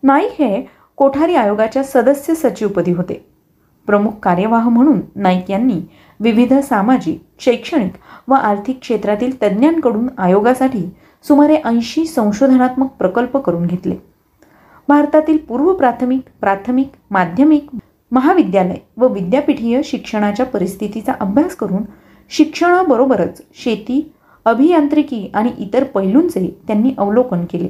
नाईक 0.04 0.32
हे 0.40 0.62
कोठारी 0.96 1.36
आयोगाच्या 1.36 1.84
सदस्य 1.84 2.36
सचिवपदी 2.36 2.92
होते. 2.92 3.33
प्रमुख 3.88 4.12
कार्यवाह 4.24 4.70
म्हणून 4.70 5.00
नाईक 5.16 5.52
यांनी 5.52 5.80
विविध 6.20 6.54
सामाजिक 6.54 7.22
शैक्षणिक 7.40 7.94
व 8.28 8.34
आर्थिक 8.34 8.80
क्षेत्रातील 8.80 9.42
तज्ज्ञांकडून 9.44 10.08
आयोगासाठी 10.18 10.84
सुमारे 11.28 11.56
ऐंशी 11.66 12.06
संशोधनात्मक 12.06 12.88
प्रकल्प 12.90 13.38
करून 13.38 13.66
घेतले. 13.66 13.96
भारतातील 14.88 15.38
पूर्व 15.38 15.74
प्राथमिक 15.74 16.22
प्राथमिक 16.42 16.92
माध्यमिक 17.12 17.68
महाविद्यालय 18.12 18.78
व 18.98 19.08
विद्यापीठीय 19.08 19.82
शिक्षणाच्या 19.84 20.46
परिस्थितीचा 20.46 21.14
अभ्यास 21.20 21.56
करून 21.56 21.84
शिक्षणाबरोबरच 22.30 23.42
शेती 23.54 24.14
अभियांत्रिकी 24.46 25.32
आणि 25.34 25.52
इतर 25.58 25.84
पैलूंचे 25.84 26.60
त्यांनी 26.68 26.94
अवलोकन 26.98 27.46
केले. 27.46 27.68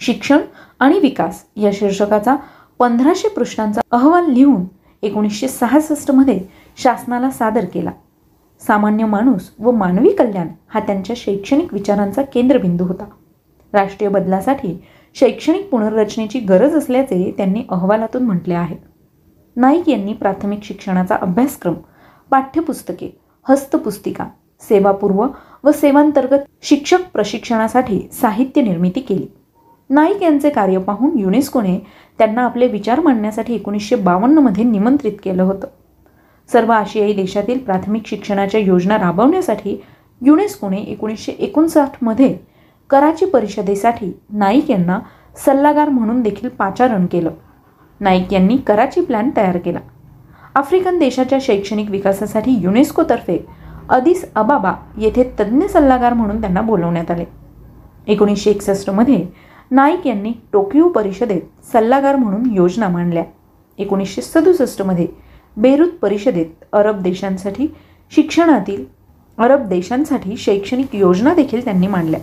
शिक्षण 0.00 0.38
आणि 0.80 0.98
विकास 0.98 1.44
या 1.56 1.70
शीर्षकाचा 1.74 2.36
पंधराशे 2.78 3.28
पृष्ठांचा 3.28 3.80
अहवाल 3.90 4.30
लिहून 4.32 4.64
एकोणीसशे 5.02 5.48
सहासष्टमध्ये 5.48 6.40
शासनाला 6.76 7.30
सादर 7.30 7.64
केला. 7.64 7.90
सामान्य 8.66 9.04
माणूस 9.04 9.50
व 9.58 9.70
मानवी 9.70 10.08
कल्याण 10.08 10.48
हा 10.68 10.80
त्यांच्या 10.80 11.16
शैक्षणिक 11.16 11.74
विचारांचा 11.74 12.22
केंद्रबिंदू 12.22 12.84
होता. 12.84 13.04
राष्ट्रीय 13.72 14.10
बदलासाठी 14.10 14.82
शैक्षणिक 15.14 15.68
पुनर्रचनेची 15.70 16.38
गरज 16.38 16.74
असल्याचे 16.74 17.34
त्यांनी 17.36 17.62
अहवालातून 17.68 18.22
म्हटले 18.22 18.54
आहे. 18.54 18.76
नाईक 19.56 19.88
यांनी 19.88 20.12
प्राथमिक 20.12 20.62
शिक्षणाचा 20.62 21.16
अभ्यासक्रम 21.20 21.74
पाठ्यपुस्तके 22.30 23.18
हस्तपुस्तिका 23.48 24.26
सेवापूर्व 24.60 25.26
व 25.64 25.70
सेवांतर्गत 25.70 26.38
शिक्षक 26.62 26.98
प्रशिक्षणासाठी 27.12 28.08
साहित्य 28.12 28.62
निर्मिती 28.62 29.00
केली. 29.00 29.26
नाईक 29.90 30.22
यांचे 30.22 30.50
कार्य 30.50 30.78
पाहून 30.78 31.18
युनेस्कोने 31.18 31.78
त्यांना 32.18 32.42
आपले 32.42 32.66
विचार 32.66 33.00
मांडण्यासाठी 33.00 33.54
एकोणीसशे 33.54 33.96
बावन्नमध्ये 33.96 34.64
निमंत्रित 34.64 35.12
केलं 35.22 35.42
होतं. 35.42 35.66
सर्व 36.52 36.72
आशियाई 36.72 37.12
देशातील 37.12 37.58
प्राथमिक 37.58 38.02
शिक्षणाच्या 38.06 38.60
योजना 38.60 38.98
राबवण्यासाठी 38.98 39.82
युनेस्कोने 40.20 40.76
एकोणीसशे 40.76 41.32
एकोणसाठमध्ये 41.32 42.36
कराची 42.90 43.24
परिषदेसाठी 43.24 44.20
नाईक 44.30 44.70
यांना 44.70 44.98
सल्लागार 45.46 45.88
म्हणून 45.88 46.22
देखील 46.22 46.48
पाचारण 46.48 47.06
केलं. 47.06 47.30
नाईक 48.00 48.32
यांनी 48.32 48.56
कराची 48.56 49.00
प्लॅन 49.00 49.30
तयार 49.36 49.58
केला. 49.58 49.78
आफ्रिकन 50.54 50.98
देशाच्या 50.98 51.38
शैक्षणिक 51.40 51.90
विकासासाठी 51.90 52.50
युनेस्कोतर्फे 52.50 53.46
अदिस 53.88 54.24
अबाबा 54.34 54.72
येथे 54.98 55.24
तज्ज्ञ 55.40 55.66
सल्लागार 55.66 56.12
म्हणून 56.12 56.40
त्यांना 56.40 56.60
बोलवण्यात 56.60 57.10
आले. 57.10 57.24
एकोणीसशे 58.06 58.50
एकसष्टमध्ये 58.50 59.49
नाईक 59.70 60.06
यांनी 60.06 60.32
टोकियो 60.52 60.88
परिषदेत 60.88 61.40
सल्लागार 61.72 62.16
म्हणून 62.16 62.50
योजना 62.52 62.88
मांडल्या. 62.88 63.22
एकोणीसशे 63.78 64.22
सदुसष्टमध्ये 64.22 65.06
बेरूत 65.56 65.90
परिषदेत 66.02 66.64
अरब 66.72 67.00
देशांसाठी 67.02 67.66
शिक्षणातील 68.12 68.84
अरब 69.38 69.66
देशांसाठी 69.68 70.36
शैक्षणिक 70.36 70.94
योजना 70.94 71.34
देखील 71.34 71.64
त्यांनी 71.64 71.86
मांडल्या. 71.86 72.20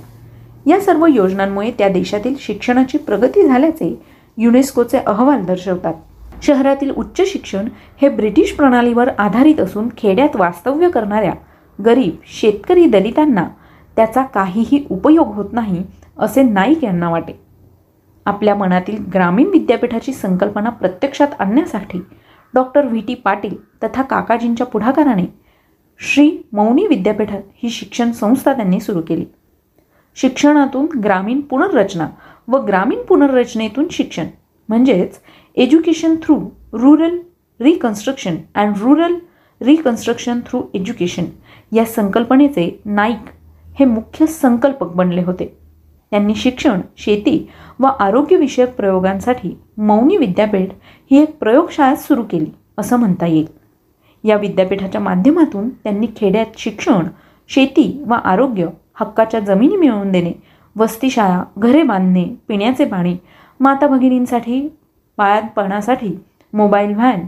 या 0.65 0.79
सर्व 0.79 1.05
योजनांमुळे 1.05 1.71
त्या 1.71 1.87
देशातील 1.89 2.35
शिक्षणाची 2.39 2.97
प्रगती 2.97 3.47
झाल्याचे 3.47 3.95
युनेस्कोचे 4.37 4.97
अहवाल 4.97 5.45
दर्शवतात. 5.45 5.93
शहरातील 6.41 6.91
उच्च 6.91 7.21
शिक्षण 7.27 7.67
हे 8.01 8.09
ब्रिटिश 8.09 8.51
प्रणालीवर 8.53 9.09
आधारित 9.17 9.59
असून 9.59 9.87
खेड्यात 9.97 10.35
वास्तव्य 10.35 10.89
करणाऱ्या 10.89 11.33
गरीब 11.79 12.15
शेतकरी 12.25 12.85
दलितांना 12.85 13.47
त्याचा 13.95 14.23
काहीही 14.23 14.85
उपयोग 14.89 15.33
होत 15.33 15.53
नाही 15.53 15.83
असे 16.19 16.43
नाईक 16.43 16.83
यांना 16.83 17.09
वाटे. 17.09 17.39
आपल्या 18.25 18.55
मनातील 18.55 19.03
ग्रामीण 19.13 19.47
विद्यापीठाची 19.47 20.13
संकल्पना 20.13 20.69
प्रत्यक्षात 20.69 21.27
आणण्यासाठी 21.39 22.01
डॉक्टर 22.53 22.85
व्ही. 22.85 23.01
टी. 23.01 23.13
पाटील 23.13 23.55
तथा 23.83 24.01
काकाजींच्या 24.01 24.67
पुढाकाराने 24.67 25.25
श्री. 25.99 26.31
मौनी 26.53 26.87
विद्यापीठ 26.87 27.31
ही 27.31 27.69
शिक्षण 27.69 28.11
संस्था 28.11 28.53
त्यांनी 28.53 28.79
सुरू 28.79 29.01
केली. 29.01 29.25
शिक्षणातून 30.15 30.99
ग्रामीण 30.99 31.41
पुनर्रचना 31.41 32.07
व 32.47 32.57
ग्रामीण 32.57 32.99
पुनर्रचनेतून 32.99 33.87
शिक्षण 33.91 34.25
म्हणजेच 34.69 35.19
education 35.55 36.15
through 36.15 36.39
rural 36.73 37.19
reconstruction 37.59 38.35
and 38.55 38.75
rural 38.77 39.15
reconstruction 39.61 40.39
through 40.39 40.61
education 40.73 41.23
या 41.75 41.85
संकल्पनेचे 41.85 42.81
नाईक 42.85 43.29
हे 43.79 43.85
मुख्य 43.85 44.25
संकल्पक 44.25 44.87
बनले 44.87 45.21
होते. 45.21 45.56
त्यांनी 46.11 46.35
शिक्षण 46.35 46.81
शेती 46.97 47.49
व 47.79 47.85
आरोग्यविषयक 47.85 48.75
प्रयोगांसाठी 48.75 49.57
मौनी 49.77 50.17
विद्यापीठ 50.17 50.69
ही 51.11 51.21
एक 51.21 51.37
प्रयोगशाळा 51.37 51.95
सुरू 51.95 52.23
केली 52.23 52.51
असं 52.77 52.97
म्हणता 52.97 53.25
येईल. 53.25 53.45
या 54.23 54.37
विद्यापीठाच्या 54.37 55.01
माध्यमातून 55.01 55.69
त्यांनी 55.69 56.07
खेड्यात 56.15 56.57
शिक्षण 56.57 57.07
शेती 57.47 58.03
व 58.07 58.13
आरोग्य 58.13 58.67
हक्काच्या 58.93 59.39
जमिनी 59.39 59.75
मिळवून 59.75 60.11
देणे 60.11 60.31
वस्तीशाळा 60.75 61.43
घरे 61.57 61.83
बांधणे 61.83 62.25
पिण्याचे 62.47 62.85
पाणी 62.85 63.15
माता 63.59 63.87
भगिनींसाठी 63.87 64.61
बाळातपणासाठी 65.17 66.09
मोबाईल 66.53 66.93
व्हॅन 66.93 67.19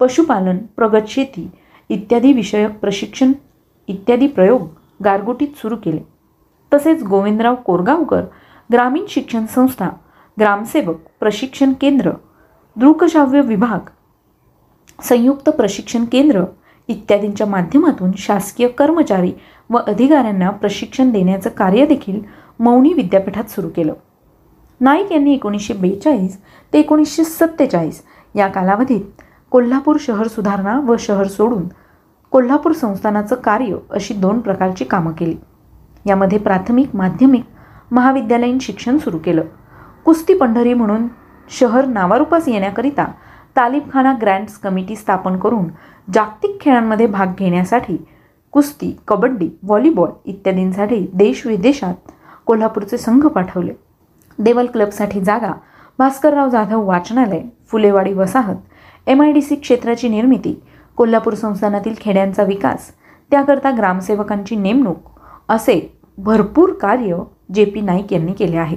पशुपालन 0.00 0.58
प्रगत 0.76 1.08
शेती 1.08 1.50
इत्यादी 1.88 2.32
विषयक 2.32 2.70
प्रशिक्षण 2.70 3.32
इत्यादी 3.88 4.26
प्रयोग 4.26 4.68
गारगोटीत 5.04 5.56
सुरू 5.56 5.76
केले. 5.76 6.00
तसेच 6.74 7.02
गोविंदराव 7.02 7.54
कोरगावकर 7.54 8.24
ग्रामीण 8.72 9.04
शिक्षण 9.08 9.46
संस्था 9.46 9.88
ग्रामसेवक 10.40 10.96
प्रशिक्षण 11.20 11.72
केंद्र 11.80 12.10
दृकश्राव्य 12.76 13.40
विभाग 13.40 13.78
संयुक्त 15.02 15.48
प्रशिक्षण 15.50 16.04
केंद्र 16.04 16.44
इत्यादींच्या 16.88 17.46
माध्यमातून 17.46 18.10
शासकीय 18.18 18.68
कर्मचारी 18.68 19.32
व 19.70 19.78
अधिकाऱ्यांना 19.78 20.50
प्रशिक्षण 20.50 21.10
देण्याचं 21.10 21.50
कार्य 21.50 21.86
देखील 21.86 22.20
मौनी 22.60 22.92
विद्यापीठात 22.92 23.44
सुरू 23.44 23.68
केलं. 23.68 23.92
नाईक 24.80 25.12
यांनी 25.12 25.34
एकोणीसशे 25.34 25.74
बेचाळीस 25.74 26.38
ते 26.72 26.78
एकोणीसशे 26.78 27.24
सत्तेचाळीस 27.24 28.02
या 28.36 28.48
कालावधीत 28.48 29.22
कोल्हापूर 29.50 29.96
शहर 30.00 30.26
सुधारणा 30.26 30.80
व 30.80 30.96
शहर 30.98 31.26
सोडून 31.26 31.68
कोल्हापूर 32.30 32.72
संस्थानाचं 32.72 33.36
कार्य 33.36 33.76
अशी 33.90 34.14
दोन 34.14 34.40
प्रकारची 34.40 34.84
कामं 34.84 35.12
केली. 35.12 35.36
यामध्ये 36.08 36.38
प्राथमिक 36.38 36.96
माध्यमिक 36.96 37.44
महाविद्यालयीन 37.90 38.58
शिक्षण 38.58 38.98
सुरू 38.98 39.18
केलं. 39.18 39.42
कुस्ती 40.04 40.34
पंढरी 40.34 40.74
म्हणून 40.74 41.06
शहर 41.50 41.86
नावारूपास 41.86 42.48
येण्याकरिता 42.48 43.06
तालिबखाना 43.56 44.12
ग्रँड्स 44.20 44.58
कमिटी 44.58 44.96
स्थापन 44.96 45.36
करून 45.38 45.66
जागतिक 46.14 46.60
खेळांमध्ये 46.60 47.06
भाग 47.06 47.32
घेण्यासाठी 47.38 47.96
कुस्ती 48.52 48.96
कबड्डी 49.08 49.48
व्हॉलीबॉल 49.62 50.10
इत्यादींसाठी 50.24 51.06
देश 51.14 51.46
विदेशात 51.46 52.10
कोल्हापूरचे 52.46 52.98
संघ 52.98 53.26
पाठवले. 53.26 53.72
देवल 54.38 54.66
क्लबसाठी 54.66 55.20
जागा 55.20 55.52
भास्करराव 55.98 56.48
जाधव 56.48 56.84
वाचनालय 56.86 57.42
फुलेवाडी 57.70 58.12
वसाहत 58.12 58.56
एम 59.06 59.22
आय 59.22 59.32
डी 59.32 59.42
सी 59.42 59.54
क्षेत्राची 59.54 60.08
निर्मिती 60.08 60.54
कोल्हापूर 60.96 61.34
संस्थानातील 61.34 61.94
खेड्यांचा 62.00 62.42
विकास 62.42 62.90
त्याकरता 63.30 63.70
ग्रामसेवकांची 63.70 64.56
नेमणूक 64.56 65.08
असे 65.48 65.97
भरपूर 66.18 66.72
कार्य 66.80 67.16
जे 67.54 67.64
पी 67.64 67.80
नाईक 67.80 68.12
यांनी 68.12 68.32
केले 68.32 68.56
आहे. 68.56 68.76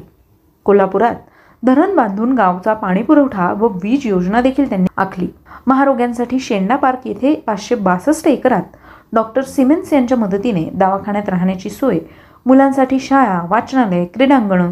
कोल्हापुरात 0.65 1.15
धरण 1.63 1.95
बांधून 1.95 2.33
गावचा 2.33 2.73
पाणीपुरवठा 2.73 3.51
व 3.53 3.67
वीज 3.83 4.05
योजना 4.07 4.41
देखील 4.41 4.69
त्यांनी 4.69 4.87
आखली. 4.97 5.27
महारोग्यांसाठी 5.67 6.39
शेंडा 6.39 6.75
पार्क 6.75 7.07
येथे 7.07 7.33
पाचशे 7.47 7.75
बासष्ट 7.75 8.27
एकरात 8.27 8.77
डॉक्टर 9.13 9.41
सिमेन्स 9.41 9.93
यांच्या 9.93 10.17
मदतीने 10.17 10.69
दवाखान्यात 10.73 11.29
राहण्याची 11.29 11.69
सोय 11.69 11.99
मुलांसाठी 12.45 12.99
शाळा 12.99 13.41
वाचनालय 13.49 14.05
क्रीडांगणं 14.05 14.71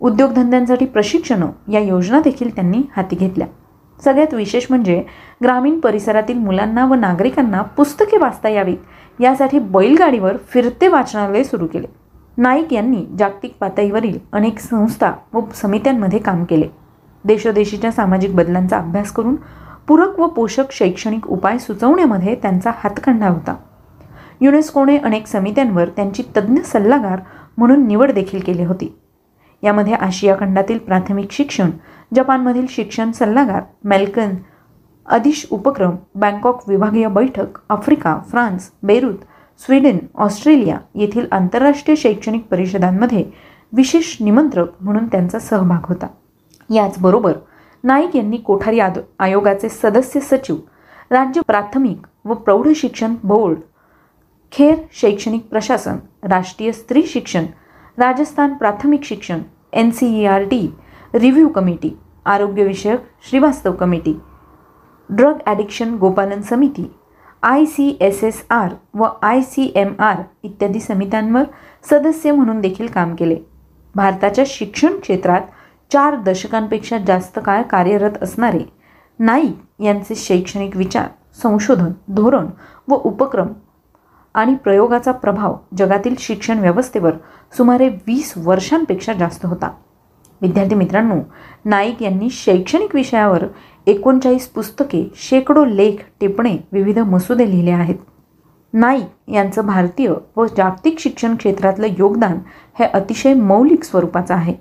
उद्योगधंद्यांसाठी 0.00 0.84
प्रशिक्षणं 0.84 1.50
या 1.68 1.80
योजना 1.80 2.20
देखील 2.20 2.54
त्यांनी 2.54 2.82
हाती 2.96 3.16
घेतल्या. 3.16 3.46
सगळ्यात 4.00 4.34
विशेष 4.34 4.66
म्हणजे 4.70 5.02
ग्रामीण 5.42 5.78
परिसरातील 5.80 6.38
मुलांना 6.38 6.86
व 6.86 6.94
नागरिकांना 6.94 7.62
पुस्तके 7.76 8.18
वाचता 8.18 8.48
यावीत 8.48 8.76
यासाठी 9.20 9.58
बैलगाडीवर 9.58 10.36
फिरते 10.48 10.88
वाचनालय 10.88 11.42
सुरू 11.42 11.66
केले. 11.66 11.86
नाईक 12.36 12.72
यांनी 12.72 13.06
जागतिक 13.18 13.56
पातळीवरील 13.60 14.18
अनेक 14.32 14.58
संस्था 14.58 15.12
व 15.32 15.40
समित्यांमध्ये 15.54 16.18
काम 16.18 16.44
केले. 16.44 16.68
देशोदेशीच्या 17.24 17.92
सामाजिक 17.92 18.34
बदलांचा 18.34 18.78
अभ्यास 18.78 19.12
करून 19.12 19.36
पूरक 19.88 20.20
व 20.20 20.26
पोषक 20.26 20.72
शैक्षणिक 20.72 21.26
उपाय 21.26 21.58
सुचवण्यामध्ये 21.58 22.34
त्यांचा 22.34 22.70
हातखंडा 22.76 23.28
होता. 23.28 23.56
युनेस्कोने 24.40 24.98
अनेक 24.98 25.26
समित्यांवर 25.26 25.88
त्यांची 25.88 26.22
तज्ज्ञ 26.36 26.60
सल्लागार 26.60 27.18
म्हणून 27.58 27.86
निवड 27.86 28.12
देखील 28.12 28.40
केली 28.40 28.64
होती. 28.64 28.98
यामध्ये 29.62 29.92
आशिया 29.92 30.36
खंडातील 30.40 30.78
प्राथमिक 30.78 31.32
शिक्षण 31.32 31.70
जपानमधील 32.14 32.66
शिक्षण 32.68 33.10
सल्लागार 33.10 33.62
मेल्कन 33.84 34.30
अधिश 35.08 35.46
उपक्रम 35.50 35.96
बँकॉक 36.20 36.68
विभागीय 36.68 37.08
बैठक 37.08 37.58
Africa 37.70 38.18
France 38.30 38.70
Beirut 38.82 39.18
Sweden 39.60 39.98
Australia 40.24 40.78
येथील 40.94 41.26
आंतरराष्ट्रीय 41.32 41.96
शैक्षणिक 41.96 42.46
परिषदांमध्ये 42.50 43.24
विशेष 43.72 44.16
निमंत्रक 44.20 44.68
म्हणून 44.80 45.06
त्यांचा 45.06 45.38
सहभाग 45.38 45.86
होता. 45.88 46.06
याचबरोबर 46.70 47.32
नाईक 47.84 48.16
यांनी 48.16 48.36
कोठारी 48.36 48.80
आयोगाचे 48.80 49.68
सदस्य 49.68 50.20
सचिव 50.20 50.56
राज्य 51.10 51.40
प्राथमिक 51.46 52.06
व 52.24 52.34
प्रौढ 52.34 52.68
शिक्षण 52.76 53.14
बोर्ड 53.24 53.58
खेर 54.52 54.74
शैक्षणिक 55.00 55.48
प्रशासन 55.48 55.96
राष्ट्रीय 56.30 56.72
स्त्री 56.72 57.02
शिक्षण 57.06 57.44
राजस्थान 57.98 58.54
प्राथमिक 58.54 59.04
शिक्षण 59.04 59.40
N 59.72 59.90
C 59.90 60.06
E 60.20 60.24
R 60.26 60.44
T 60.44 60.66
review 61.14 61.48
committee 61.48 61.90
आरोग्यविषयक 62.26 63.04
Srivastava 63.28 63.72
committee 63.72 64.14
drug 65.10 65.38
addiction 65.46 65.96
Gopalan 65.98 66.40
समिती 66.40 66.90
I 67.42 67.64
C 67.66 67.96
S 68.00 68.22
S 68.24 68.42
R 68.50 68.74
व 68.94 69.06
आय 69.22 69.40
सी 69.42 69.70
एम 69.76 69.92
आर 69.98 70.22
इत्यादी 70.42 70.80
समित्यांवर 70.80 71.44
सदस्य 71.90 72.32
म्हणून 72.32 72.60
देखील 72.60 72.86
काम 72.86 73.14
केले. 73.14 73.36
भारताच्या 73.94 74.44
शिक्षण 74.46 74.98
क्षेत्रात 75.00 75.40
चार 75.90 76.16
दशकांपेक्षा 76.16 76.98
जास्त 76.98 77.38
काळ 77.38 77.62
कार्यरत 77.62 78.22
असणारे 78.22 78.64
नाईक 79.18 79.82
यांचे 79.82 80.14
शैक्षणिक 80.14 80.76
विचार 80.76 81.08
संशोधन 81.42 81.92
धोरण 82.14 82.46
व 82.88 82.96
उपक्रम 83.04 83.48
आणि 84.34 84.54
प्रयोगाचा 84.54 85.12
प्रभाव 85.12 85.56
जगातील 85.78 86.14
शिक्षण 86.18 86.58
व्यवस्थेवर 86.58 87.12
सुमारे 87.56 87.88
वीस 88.06 88.32
वर्षांपेक्षा 88.36 89.12
जास्त 89.12 89.46
होता. 89.46 89.70
विद्यार्थी 90.42 90.74
मित्रांनो 90.74 91.14
नाईक 91.64 92.02
यांनी 92.02 92.28
शैक्षणिक 92.30 92.94
विषयावर 92.94 93.44
एकोणचाळीस 93.86 94.48
पुस्तके 94.48 95.12
शेकडो 95.16 95.64
लेख 95.64 95.96
टिपणे 96.20 96.56
विविध 96.72 96.98
मसुदे 96.98 97.50
लिहिले 97.50 97.70
आहेत. 97.70 97.94
नाईक 98.72 99.30
यांचं 99.30 99.66
भारतीय 99.66 100.12
व 100.36 100.46
जागतिक 100.46 100.98
शिक्षण 100.98 101.36
क्षेत्रातलं 101.36 101.86
योगदान 101.98 102.38
हे 102.78 102.84
अतिशय 102.84 103.34
मौलिक 103.34 103.84
स्वरूपाचं 103.84 104.34
आहे. 104.34 104.54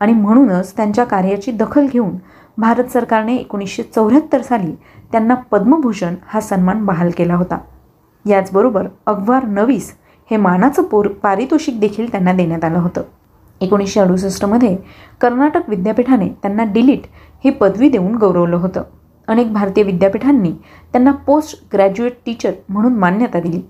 आणि 0.00 0.12
म्हणूनच 0.12 0.76
त्यांच्या 0.76 1.04
कार्याची 1.04 1.52
दखल 1.52 1.86
घेऊन 1.86 2.10
भारत 2.58 2.84
सरकारने 2.84 3.36
एकोणीसशे 3.36 3.82
चौऱ्याहत्तर 3.82 4.42
साली 4.42 4.72
त्यांना 5.12 5.34
पद्मभूषण 5.34 6.14
हा 6.26 6.40
सन्मान 6.40 6.84
बहाल 6.84 7.10
केला 7.16 7.34
होता. 7.34 7.58
याचबरोबर 8.28 8.86
अखबार 9.06 9.44
नवीस 9.44 9.96
हे 10.30 10.36
मानाचं 10.36 10.82
पोर 10.82 11.08
पारितोषिक 11.08 11.80
देखील 11.80 12.10
त्यांना 12.10 12.32
देण्यात 12.32 12.64
आलं 12.64 12.78
होतं. 12.78 13.02
एकोणीसशे 13.62 14.00
अडुसष्टमध्ये 14.00 14.76
कर्नाटक 15.20 15.68
विद्यापीठाने 15.68 16.28
त्यांना 16.42 16.64
डिलीट 16.64 17.06
ही 17.44 17.50
पदवी 17.50 17.88
देऊन 17.88 18.14
गौरवलं 18.14 18.56
होतं. 18.56 18.82
अनेक 19.28 19.52
भारतीय 19.52 19.84
विद्यापीठांनी 19.84 20.52
त्यांना 20.92 21.10
पोस्ट 21.26 21.64
ग्रॅज्युएट 21.72 22.12
टीचर 22.26 22.52
म्हणून 22.68 22.96
मान्यता 22.98 23.40
दिली. 23.40 23.60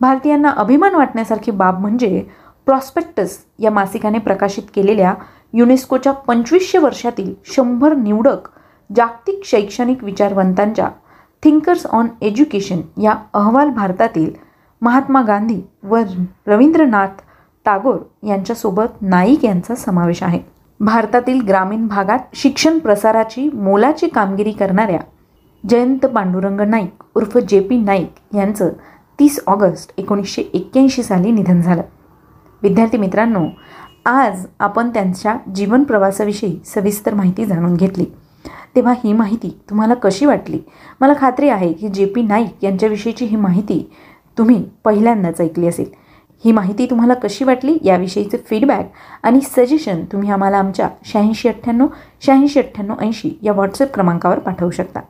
भारतीयांना 0.00 0.50
अभिमान 0.56 0.94
वाटण्यासारखी 0.94 1.50
बाब 1.50 1.78
म्हणजे 1.80 2.22
प्रॉस्पेक्टस 2.66 3.38
या 3.58 3.70
मासिकाने 3.70 4.18
प्रकाशित 4.18 4.62
केलेल्या 4.74 5.14
युनेस्कोच्या 5.52 6.12
पंचवीसशे 6.12 6.78
वर्षातील 6.78 7.32
शंभर 7.46 7.94
निवडक 7.94 8.48
जागतिक 8.90 9.44
शैक्षणिक 9.44 10.04
विचारवंतांच्या 10.04 10.88
थिंकर्स 11.42 11.86
ऑन 11.86 12.06
एज्युकेशन 12.20 12.80
या 13.02 13.14
अहवाल 13.34 13.68
भारतातील 13.68 14.30
महात्मा 14.82 15.22
गांधी 15.22 15.60
व 15.82 16.02
रवींद्रनाथ 16.46 17.22
टागोर 17.64 18.26
यांच्यासोबत 18.26 19.02
नाईक 19.02 19.44
यांचा 19.44 19.74
समावेश 19.74 20.22
आहे. 20.22 20.40
भारतातील 20.80 21.40
ग्रामीण 21.40 21.86
भागात 21.86 22.18
शिक्षण 22.34 22.78
प्रसाराची 22.78 23.50
मोलाची 23.54 24.08
कामगिरी 24.08 24.52
करणाऱ्या 24.52 25.00
जयंत 25.68 26.06
पांडुरंग 26.06 26.60
नाईक 26.60 27.04
उर्फ 27.14 27.38
जे 27.38 27.60
पी 27.60 27.76
नाईक 27.76 28.14
यांचं 28.34 28.70
तीस 29.18 29.40
ऑगस्ट 29.46 29.92
एकोणीसशे 29.98 30.42
एक्क्याऐंशी 30.42 31.02
साली 31.02 31.30
निधन 31.30 31.60
झालं. 31.60 31.82
विद्यार्थी 32.62 32.98
मित्रांनो 32.98 33.46
आज 34.06 34.46
आपण 34.58 34.90
त्यांच्या 34.90 35.36
जीवन 35.54 35.82
प्रवासाविषयी 35.84 36.60
सविस्तर 36.64 37.14
माहिती 37.14 37.44
जाणून 37.44 37.74
घेतली. 37.74 38.04
तेव्हा 38.76 38.94
ही 39.04 39.12
माहिती 39.12 39.60
तुम्हाला 39.70 39.94
कशी 39.94 40.26
वाटली? 40.26 40.60
मला 41.00 41.12
खात्री 41.18 41.48
आहे 41.48 41.72
की 41.72 41.88
जे 41.88 42.04
पी 42.04 42.22
नाईक 42.22 42.64
यांच्याविषयीची 42.64 43.24
ही 43.24 43.36
माहिती 43.36 43.90
तुम्ही 44.38 44.64
पहिल्यांदाच 44.84 45.40
ऐकली 45.40 45.66
असेल. 45.66 46.01
ही 46.44 46.52
माहिती 46.52 46.86
तुम्हाला 46.86 47.14
कशी 47.14 47.44
वाटली 47.44 47.76
याविषयीचे 47.84 48.36
फीडबॅक 48.48 48.90
आणि 49.22 49.40
सजेशन 49.40 50.04
तुम्ही 50.12 50.30
आम्हाला 50.30 50.58
आमच्या 50.58 50.88
शहाऐंशी 51.04 51.48
अठ्ठ्याण्णव 51.48 51.86
शहाऐंशी 52.26 52.60
अठ्ठ्याण्णव 52.60 53.00
ऐंशी 53.00 53.30
या 53.42 53.52
व्हॉट्सअप 53.52 53.92
क्रमांकावर 53.94 54.38
पाठवू 54.38 54.70
शकता. 54.70 55.00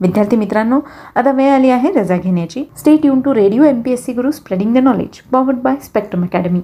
विद्यार्थी 0.00 0.36
मित्रांनो 0.36 0.80
आता 1.14 1.32
वेळ 1.32 1.50
आली 1.50 1.70
आहे 1.70 1.90
रजा 1.92 2.16
घेण्याची. 2.16 2.64
Stay 2.78 3.06
युन 3.06 3.20
to 3.20 3.34
radio 3.34 3.64
M 3.64 3.80
P 3.80 3.92
S 3.92 4.04
C 4.04 4.12
Guru 4.12 4.30
spreading 4.30 4.74
the 4.74 4.78
knowledge 4.78 5.20
powered 5.32 5.58
by 5.58 5.76
Spectrum 5.82 6.22
Academy 6.22 6.60